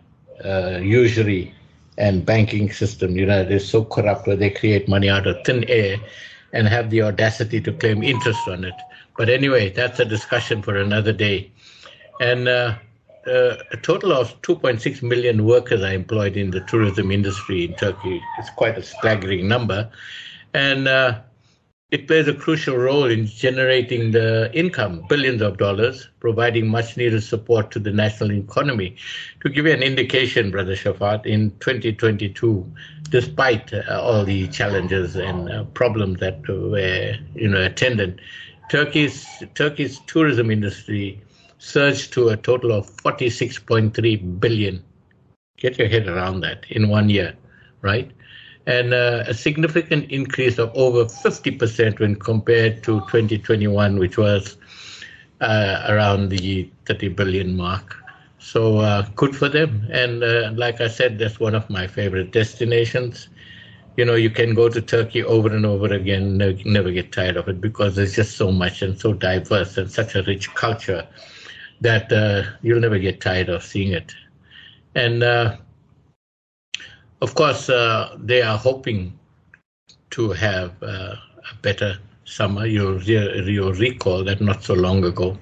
uh, 0.44 0.80
usury 0.82 1.54
and 1.96 2.26
banking 2.26 2.72
system. 2.72 3.16
You 3.16 3.26
know, 3.26 3.42
is 3.42 3.68
so 3.68 3.84
corrupt 3.84 4.26
where 4.26 4.34
they 4.34 4.50
create 4.50 4.88
money 4.88 5.08
out 5.08 5.28
of 5.28 5.36
thin 5.44 5.62
air 5.68 5.96
and 6.52 6.66
have 6.66 6.90
the 6.90 7.02
audacity 7.02 7.60
to 7.60 7.72
claim 7.72 8.02
interest 8.02 8.48
on 8.48 8.64
it. 8.64 8.74
But 9.16 9.28
anyway, 9.28 9.70
that's 9.70 10.00
a 10.00 10.04
discussion 10.04 10.60
for 10.60 10.76
another 10.76 11.12
day. 11.12 11.52
And 12.20 12.48
uh, 12.48 12.74
uh, 13.28 13.56
a 13.70 13.76
total 13.76 14.12
of 14.12 14.40
2.6 14.42 15.02
million 15.02 15.44
workers 15.44 15.82
are 15.82 15.94
employed 15.94 16.36
in 16.36 16.50
the 16.50 16.62
tourism 16.62 17.12
industry 17.12 17.66
in 17.66 17.74
Turkey. 17.74 18.20
It's 18.38 18.50
quite 18.50 18.76
a 18.76 18.82
staggering 18.82 19.46
number. 19.46 19.88
And 20.54 20.88
uh, 20.88 21.20
it 21.90 22.06
plays 22.06 22.26
a 22.26 22.34
crucial 22.34 22.76
role 22.76 23.04
in 23.04 23.26
generating 23.26 24.10
the 24.12 24.50
income, 24.52 25.04
billions 25.08 25.42
of 25.42 25.58
dollars, 25.58 26.08
providing 26.18 26.66
much 26.66 26.96
needed 26.96 27.22
support 27.22 27.70
to 27.72 27.78
the 27.78 27.92
national 27.92 28.32
economy. 28.32 28.96
To 29.42 29.48
give 29.48 29.66
you 29.66 29.72
an 29.72 29.82
indication, 29.82 30.50
Brother 30.50 30.74
Shaafat, 30.74 31.26
in 31.26 31.50
2022, 31.60 32.72
despite 33.10 33.72
uh, 33.72 34.00
all 34.00 34.24
the 34.24 34.48
challenges 34.48 35.14
and 35.16 35.50
uh, 35.50 35.64
problems 35.66 36.20
that 36.20 36.46
were 36.48 37.14
you 37.34 37.48
know, 37.48 37.62
attendant, 37.62 38.20
Turkey's, 38.70 39.26
Turkey's 39.54 40.00
tourism 40.06 40.50
industry 40.50 41.20
surged 41.58 42.12
to 42.14 42.30
a 42.30 42.36
total 42.36 42.72
of 42.72 42.90
46.3 42.96 44.40
billion. 44.40 44.82
Get 45.58 45.78
your 45.78 45.88
head 45.88 46.08
around 46.08 46.40
that 46.40 46.64
in 46.70 46.88
one 46.88 47.08
year, 47.08 47.34
right? 47.82 48.10
And 48.66 48.94
uh, 48.94 49.24
a 49.26 49.34
significant 49.34 50.10
increase 50.10 50.58
of 50.58 50.70
over 50.74 51.08
50% 51.08 51.98
when 52.00 52.16
compared 52.16 52.82
to 52.84 53.00
2021, 53.08 53.98
which 53.98 54.16
was 54.18 54.56
uh, 55.40 55.84
around 55.88 56.28
the 56.30 56.70
30 56.86 57.08
billion 57.08 57.56
mark. 57.56 57.96
So 58.38 58.78
uh, 58.78 59.06
good 59.16 59.34
for 59.36 59.48
them. 59.48 59.86
And 59.90 60.22
uh, 60.22 60.52
like 60.54 60.80
I 60.80 60.88
said, 60.88 61.18
that's 61.18 61.40
one 61.40 61.54
of 61.54 61.68
my 61.70 61.86
favorite 61.86 62.32
destinations. 62.32 63.28
You 63.96 64.04
know, 64.04 64.14
you 64.14 64.30
can 64.30 64.54
go 64.54 64.68
to 64.68 64.80
Turkey 64.80 65.22
over 65.22 65.48
and 65.54 65.64
over 65.66 65.86
again, 65.92 66.36
never, 66.38 66.58
never 66.64 66.90
get 66.90 67.12
tired 67.12 67.36
of 67.36 67.48
it 67.48 67.60
because 67.60 67.96
there's 67.96 68.14
just 68.14 68.36
so 68.36 68.50
much 68.50 68.82
and 68.82 68.98
so 68.98 69.12
diverse 69.12 69.76
and 69.76 69.90
such 69.90 70.14
a 70.14 70.22
rich 70.22 70.52
culture 70.54 71.06
that 71.80 72.12
uh, 72.12 72.42
you'll 72.62 72.80
never 72.80 72.98
get 72.98 73.20
tired 73.20 73.48
of 73.48 73.62
seeing 73.62 73.92
it. 73.92 74.14
And 74.94 75.22
uh, 75.22 75.56
of 77.20 77.34
course, 77.34 77.68
uh, 77.68 78.16
they 78.18 78.42
are 78.42 78.58
hoping 78.58 79.18
to 80.10 80.30
have 80.30 80.82
uh, 80.82 81.16
a 81.50 81.54
better 81.62 81.98
summer. 82.24 82.66
You'll, 82.66 83.02
you'll 83.02 83.72
recall 83.72 84.24
that 84.24 84.40
not 84.40 84.62
so 84.62 84.74
long 84.74 85.04
ago, 85.04 85.38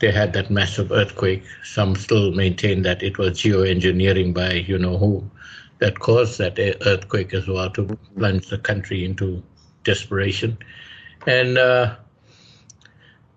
they 0.00 0.12
had 0.12 0.32
that 0.34 0.50
massive 0.50 0.92
earthquake. 0.92 1.44
Some 1.64 1.96
still 1.96 2.32
maintain 2.32 2.82
that 2.82 3.02
it 3.02 3.18
was 3.18 3.38
geoengineering 3.38 4.32
by 4.32 4.52
you 4.52 4.78
know 4.78 4.96
who 4.96 5.28
that 5.78 5.98
caused 5.98 6.38
that 6.38 6.58
earthquake 6.86 7.34
as 7.34 7.46
well 7.48 7.70
to 7.70 7.98
plunge 8.16 8.48
the 8.48 8.58
country 8.58 9.04
into 9.04 9.42
desperation. 9.84 10.58
And 11.26 11.58
uh, 11.58 11.96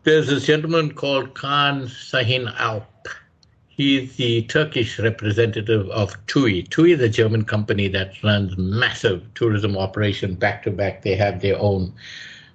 there's 0.03 0.29
a 0.29 0.39
gentleman 0.39 0.93
called 0.93 1.33
Khan 1.33 1.83
Sahin 1.83 2.53
Alp. 3.81 3.87
He's 3.87 4.15
the 4.17 4.43
Turkish 4.43 4.99
representative 4.99 5.89
of 5.89 6.15
TUI. 6.27 6.63
TUI 6.63 6.91
is 6.91 7.01
a 7.01 7.09
German 7.09 7.45
company 7.45 7.87
that 7.89 8.21
runs 8.23 8.57
massive 8.57 9.23
tourism 9.33 9.77
operation 9.77 10.35
back 10.35 10.63
to 10.63 10.71
back. 10.71 11.01
They 11.01 11.15
have 11.15 11.41
their 11.41 11.57
own 11.59 11.93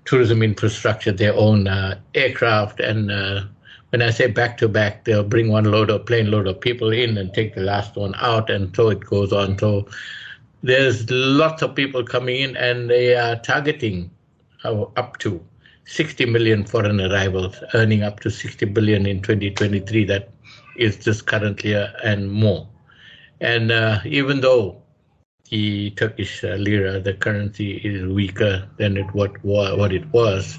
tourism 0.05 0.43
infrastructure, 0.43 1.13
their 1.13 1.35
own 1.35 1.67
uh, 1.67 1.99
aircraft, 2.15 2.81
and 2.81 3.11
uh, 3.11 3.43
when 3.91 4.03
I 4.03 4.11
say 4.11 4.29
back 4.29 4.57
to 4.59 4.69
back, 4.69 5.05
they'll 5.05 5.25
bring 5.25 5.49
one 5.49 5.65
load 5.65 5.91
of 5.91 6.07
plane 6.07 6.31
load 6.31 6.47
of 6.47 6.61
people 6.61 6.93
in 6.93 7.19
and 7.19 7.35
take 7.35 7.55
the 7.55 7.63
last 7.63 7.97
one 7.97 8.15
out, 8.17 8.51
and 8.51 8.75
so 8.77 8.91
it 8.91 9.01
goes 9.01 9.33
on. 9.33 9.59
So 9.59 9.89
there's 10.63 11.11
lots 11.11 11.63
of 11.63 11.75
people 11.75 12.05
coming 12.05 12.37
in, 12.37 12.57
and 12.57 12.89
they 12.89 13.17
are 13.17 13.37
targeting 13.37 14.11
uh, 14.65 14.83
up 14.97 15.19
to 15.19 15.41
60 15.87 16.27
million 16.27 16.65
foreign 16.65 17.01
arrivals, 17.01 17.63
earning 17.75 18.03
up 18.03 18.21
to 18.21 18.31
60 18.31 18.67
billion 18.67 19.07
in 19.07 19.23
2023. 19.23 20.05
That 20.05 20.31
is 20.79 20.97
just 20.97 21.27
currently 21.27 21.75
and 21.75 22.31
more. 22.31 22.69
And 23.41 23.71
uh, 23.71 24.01
even 24.05 24.41
though 24.41 24.83
the 25.51 25.91
Turkish 25.91 26.43
uh, 26.43 26.57
lira, 26.57 27.01
the 27.01 27.15
currency, 27.15 27.77
is 27.77 28.07
weaker 28.07 28.69
than 28.79 28.97
it 28.97 29.13
what 29.15 29.33
what 29.45 29.93
it 29.93 30.07
was 30.13 30.59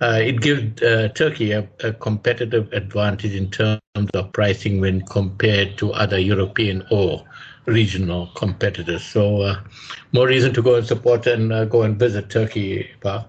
uh, 0.00 0.18
it 0.20 0.40
gives 0.40 0.82
uh, 0.82 1.08
Turkey 1.14 1.52
a, 1.52 1.66
a, 1.82 1.92
competitive 1.92 2.70
advantage 2.72 3.34
in 3.34 3.50
terms 3.50 3.80
of 4.12 4.32
pricing 4.32 4.80
when 4.80 5.00
compared 5.06 5.78
to 5.78 5.92
other 5.92 6.18
European 6.18 6.84
or 6.90 7.24
regional 7.66 8.26
competitors. 8.34 9.04
So, 9.04 9.42
uh, 9.42 9.60
more 10.12 10.26
reason 10.26 10.52
to 10.54 10.62
go 10.62 10.74
and 10.74 10.86
support 10.86 11.26
and 11.26 11.52
uh, 11.52 11.64
go 11.64 11.82
and 11.82 11.98
visit 11.98 12.28
Turkey, 12.28 12.90
Ba. 13.00 13.26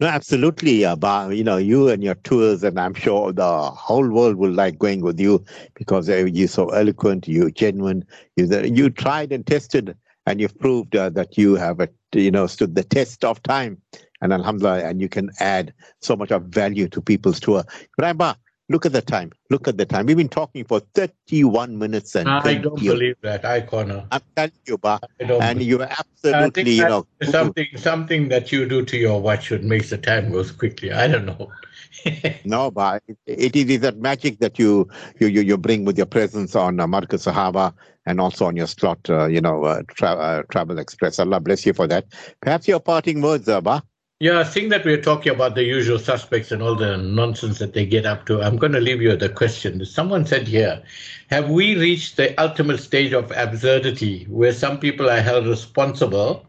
No, 0.00 0.06
absolutely, 0.06 0.84
uh. 0.84 1.28
You 1.28 1.42
know, 1.42 1.56
you 1.56 1.88
and 1.88 2.04
your 2.04 2.14
tours, 2.14 2.62
and 2.62 2.78
I'm 2.78 2.94
sure 2.94 3.32
the 3.32 3.62
whole 3.70 4.08
world 4.08 4.36
will 4.36 4.52
like 4.52 4.78
going 4.78 5.00
with 5.00 5.18
you 5.18 5.44
because 5.74 6.08
uh, 6.08 6.24
you're 6.32 6.46
so 6.46 6.68
eloquent, 6.68 7.26
you're 7.26 7.50
genuine, 7.50 8.04
you 8.36 8.46
you 8.62 8.90
tried 8.90 9.32
and 9.32 9.44
tested, 9.44 9.96
and 10.26 10.40
you've 10.40 10.56
proved 10.60 10.94
uh, 10.94 11.10
that 11.10 11.36
you 11.36 11.56
have, 11.56 11.80
a, 11.80 11.88
you 12.12 12.30
know, 12.30 12.46
stood 12.46 12.76
the 12.76 12.84
test 12.84 13.24
of 13.24 13.42
time 13.42 13.82
and 14.20 14.32
alhamdulillah, 14.32 14.84
and 14.84 15.00
you 15.00 15.08
can 15.08 15.30
add 15.40 15.72
so 16.00 16.14
much 16.14 16.30
of 16.30 16.44
value 16.44 16.88
to 16.88 17.00
people's 17.00 17.40
tour. 17.40 17.64
Ebrahim 17.98 18.34
look 18.68 18.86
at 18.86 18.92
the 18.92 19.02
time. 19.02 19.32
Look 19.50 19.68
at 19.68 19.78
the 19.78 19.86
time. 19.86 20.06
We've 20.06 20.16
been 20.16 20.28
talking 20.28 20.64
for 20.64 20.80
31 20.94 21.78
minutes 21.78 22.14
and 22.14 22.28
I 22.28 22.54
don't 22.54 22.78
believe 22.78 23.16
that, 23.22 23.44
I 23.44 23.62
Connor. 23.62 24.06
I'm 24.10 24.20
telling 24.36 24.52
you, 24.66 24.78
Ba. 24.78 25.00
And 25.40 25.62
you 25.62 25.80
are 25.80 25.88
absolutely, 25.90 26.72
you 26.72 26.88
know. 26.88 27.06
Something 27.22 27.66
something 27.76 28.28
that 28.28 28.52
you 28.52 28.68
do 28.68 28.84
to 28.84 28.96
your 28.96 29.20
watch 29.20 29.44
should 29.46 29.64
make 29.64 29.88
the 29.88 29.98
time 29.98 30.30
goes 30.30 30.50
quickly. 30.50 30.92
I 30.92 31.08
don't 31.08 31.26
know. 31.26 31.50
no, 32.44 32.70
but 32.70 33.02
it, 33.06 33.18
it 33.26 33.70
is 33.70 33.80
that 33.80 33.98
magic 33.98 34.38
that 34.40 34.58
you, 34.58 34.88
you 35.18 35.28
you 35.28 35.40
you 35.42 35.56
bring 35.56 35.84
with 35.84 35.96
your 35.96 36.06
presence 36.06 36.54
on 36.54 36.80
uh, 36.80 36.86
Markaz 36.86 37.26
Sahaba 37.26 37.72
and 38.06 38.20
also 38.20 38.46
on 38.46 38.56
your 38.56 38.66
slot, 38.66 38.98
uh, 39.10 39.26
you 39.26 39.40
know, 39.40 39.64
uh, 39.64 39.82
tra- 39.88 40.16
uh, 40.16 40.42
Travel 40.50 40.78
Express. 40.78 41.18
Allah 41.18 41.40
bless 41.40 41.66
you 41.66 41.74
for 41.74 41.86
that. 41.86 42.06
Perhaps 42.40 42.66
your 42.66 42.80
parting 42.80 43.20
words, 43.20 43.48
uh, 43.48 43.60
Ba? 43.60 43.82
Yeah, 44.20 44.42
seeing 44.42 44.68
that 44.70 44.84
we're 44.84 45.00
talking 45.00 45.30
about 45.30 45.54
the 45.54 45.62
usual 45.62 46.00
suspects 46.00 46.50
and 46.50 46.60
all 46.60 46.74
the 46.74 46.96
nonsense 46.96 47.60
that 47.60 47.72
they 47.72 47.86
get 47.86 48.04
up 48.04 48.26
to, 48.26 48.42
I'm 48.42 48.56
going 48.56 48.72
to 48.72 48.80
leave 48.80 49.00
you 49.00 49.10
with 49.10 49.22
a 49.22 49.28
question. 49.28 49.84
Someone 49.84 50.26
said 50.26 50.48
here, 50.48 50.82
have 51.30 51.48
we 51.48 51.76
reached 51.76 52.16
the 52.16 52.36
ultimate 52.36 52.80
stage 52.80 53.12
of 53.12 53.30
absurdity 53.30 54.24
where 54.24 54.52
some 54.52 54.80
people 54.80 55.08
are 55.08 55.20
held 55.20 55.46
responsible 55.46 56.44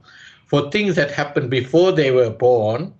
for 0.47 0.71
things 0.71 0.95
that 0.95 1.11
happened 1.11 1.51
before 1.51 1.91
they 1.91 2.09
were 2.09 2.31
born, 2.31 2.91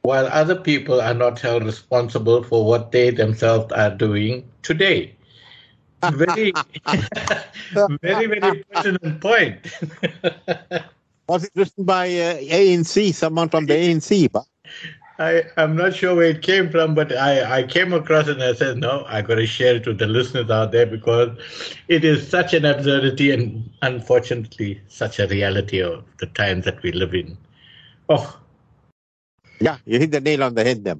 while 0.00 0.24
other 0.28 0.56
people 0.56 0.98
are 0.98 1.12
not 1.12 1.38
held 1.38 1.64
responsible 1.64 2.42
for 2.42 2.64
what 2.64 2.92
they 2.92 3.10
themselves 3.10 3.70
are 3.74 3.90
doing 3.90 4.48
today? 4.62 5.14
Very, 6.02 6.54
very, 8.00 8.26
very 8.26 8.64
pertinent 8.72 9.20
point. 9.20 9.66
Was 11.28 11.44
it 11.44 11.50
written 11.54 11.84
by 11.84 12.06
uh, 12.06 12.38
ANC, 12.38 13.12
someone 13.14 13.48
from 13.48 13.66
the 13.66 13.74
ANC? 13.74 14.30
I, 15.18 15.44
I'm 15.56 15.74
not 15.74 15.94
sure 15.94 16.14
where 16.14 16.28
it 16.28 16.42
came 16.42 16.70
from, 16.70 16.94
but 16.94 17.16
I, 17.16 17.60
I 17.60 17.62
came 17.62 17.92
across 17.92 18.28
it 18.28 18.34
and 18.34 18.42
I 18.42 18.54
said, 18.54 18.76
no, 18.76 19.04
I 19.08 19.22
got 19.22 19.36
to 19.36 19.46
share 19.46 19.76
it 19.76 19.86
with 19.86 19.98
the 19.98 20.06
listeners 20.06 20.50
out 20.50 20.72
there 20.72 20.86
because 20.86 21.36
it 21.88 22.04
is 22.04 22.28
such 22.28 22.52
an 22.52 22.64
absurdity 22.66 23.30
and 23.30 23.68
unfortunately 23.82 24.80
such 24.88 25.18
a 25.18 25.26
reality 25.26 25.80
of 25.80 26.04
the 26.18 26.26
times 26.26 26.64
that 26.66 26.82
we 26.82 26.92
live 26.92 27.14
in. 27.14 27.36
Oh. 28.08 28.38
Yeah, 29.58 29.78
you 29.86 29.98
hit 29.98 30.10
the 30.10 30.20
nail 30.20 30.44
on 30.44 30.54
the 30.54 30.64
head 30.64 30.84
there, 30.84 30.96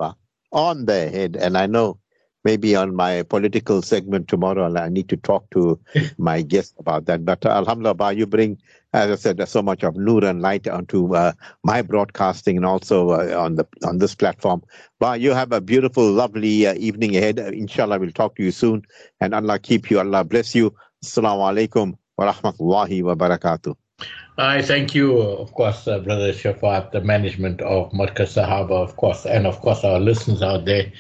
On 0.51 0.87
the 0.87 1.11
head. 1.11 1.37
And 1.37 1.59
I 1.59 1.67
know 1.67 1.99
maybe 2.47 2.77
on 2.77 2.95
my 2.95 3.13
political 3.35 3.83
segment 3.83 4.29
tomorrow, 4.29 4.65
I 4.77 4.89
need 4.89 5.09
to 5.09 5.17
talk 5.17 5.51
to 5.51 5.79
my 6.31 6.43
guest 6.43 6.75
about 6.79 7.07
that. 7.07 7.25
But 7.25 7.45
uh, 7.45 7.51
Alhamdulillah, 7.51 8.13
you 8.13 8.27
bring 8.27 8.59
as 8.97 9.11
I 9.11 9.17
said, 9.17 9.49
so 9.49 9.63
much 9.63 9.83
of 9.83 9.97
nur 9.97 10.25
and 10.25 10.41
light 10.41 10.67
onto 10.67 11.15
uh, 11.15 11.33
my 11.65 11.83
broadcasting 11.83 12.57
and 12.57 12.65
also 12.65 13.11
uh, 13.11 13.39
on 13.39 13.57
the 13.57 13.67
on 13.85 13.99
this 13.99 14.15
platform. 14.15 14.63
But 14.99 15.21
you 15.21 15.33
have 15.33 15.53
a 15.53 15.61
beautiful, 15.61 16.11
lovely 16.11 16.67
uh, 16.67 16.75
evening 16.89 17.17
ahead. 17.17 17.39
Inshallah, 17.39 17.99
we'll 17.99 18.13
talk 18.13 18.37
to 18.37 18.43
you 18.43 18.53
soon. 18.53 18.87
And 19.21 19.35
Allah 19.35 19.59
keep 19.59 19.91
you. 19.91 19.99
Allah 19.99 20.25
bless 20.25 20.55
you. 20.55 20.75
Assalamu 21.05 21.45
alaikum 21.51 21.99
wa 22.17 22.33
rahmatullahi 22.33 23.03
wa 23.03 23.15
barakatuh. 23.15 23.77
I 24.39 24.61
thank 24.61 24.95
you, 24.95 25.19
of 25.19 25.53
course, 25.55 25.89
uh, 25.89 25.99
Brother 25.99 26.33
Shaafat, 26.33 26.93
the 26.93 27.01
management 27.01 27.63
of 27.63 27.91
Markaz 27.93 28.35
Sahaba, 28.37 28.83
of 28.83 28.97
course, 28.97 29.25
and 29.25 29.47
of 29.47 29.61
course 29.61 29.83
our 29.83 29.99
listeners 29.99 30.43
out 30.43 30.67
there, 30.67 30.93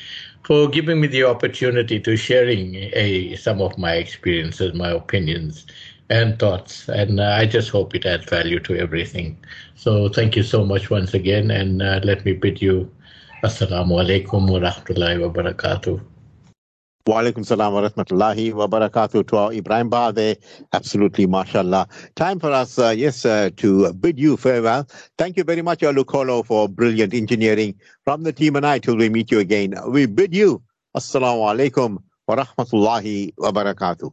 for 0.47 0.69
giving 0.69 1.01
me 1.01 1.09
the 1.09 1.25
opportunity 1.25 1.99
to 1.99 2.17
sharing 2.17 2.77
a, 2.77 3.35
some 3.35 3.61
of 3.61 3.77
my 3.77 3.95
experiences, 3.95 4.73
my 4.75 4.91
opinions, 4.91 5.67
and 6.09 6.39
thoughts. 6.39 6.89
And 6.89 7.19
uh, 7.19 7.35
I 7.41 7.47
just 7.47 7.71
hope 7.71 7.97
it 7.97 8.07
adds 8.07 8.27
value 8.27 8.61
to 8.61 8.77
everything. 8.79 9.37
So 9.75 10.09
thank 10.09 10.37
you 10.37 10.45
so 10.45 10.65
much 10.65 10.89
once 10.89 11.15
again. 11.15 11.51
And 11.51 11.83
uh, 11.83 12.01
let 12.05 12.25
me 12.25 12.33
bid 12.33 12.63
you 12.63 12.89
Assalamu 13.43 13.99
alaikum 14.03 14.49
wa 14.49 14.61
rahmatullahi 14.61 15.21
wa 15.21 15.29
barakatuh. 15.29 16.16
Wa 17.07 17.23
alaikum 17.23 17.47
salam 17.47 17.73
wa 17.73 17.83
rahmatullahi 17.89 18.53
wa 18.53 18.67
barakatuh 18.67 19.25
to 19.29 19.37
our 19.37 19.53
Ebrahim 19.53 19.89
Ba 19.89 20.13
there. 20.13 20.35
Absolutely, 20.73 21.27
mashallah. 21.27 21.87
Time 22.17 22.41
for 22.41 22.51
us, 22.51 22.81
uh, 22.81 22.89
yes, 22.89 23.25
uh, 23.25 23.49
to 23.59 23.93
bid 23.93 24.19
you 24.19 24.37
farewell. 24.37 24.89
Thank 25.17 25.37
you 25.37 25.45
very 25.45 25.63
much, 25.63 25.81
Alukolo, 25.81 26.45
for 26.45 26.69
brilliant 26.69 27.15
engineering. 27.15 27.77
From 28.05 28.25
the 28.25 28.33
team 28.33 28.57
and 28.57 28.67
I, 28.67 28.81
till 28.81 28.97
we 28.97 29.09
meet 29.09 29.31
you 29.31 29.39
again, 29.39 29.75
we 29.89 30.07
bid 30.07 30.35
you 30.35 30.63
Assalamu 30.97 31.45
alaikum 31.45 31.99
wa 32.27 32.37
rahmatullahi 32.37 33.35
wa 33.37 33.53
barakatuh. 33.53 34.11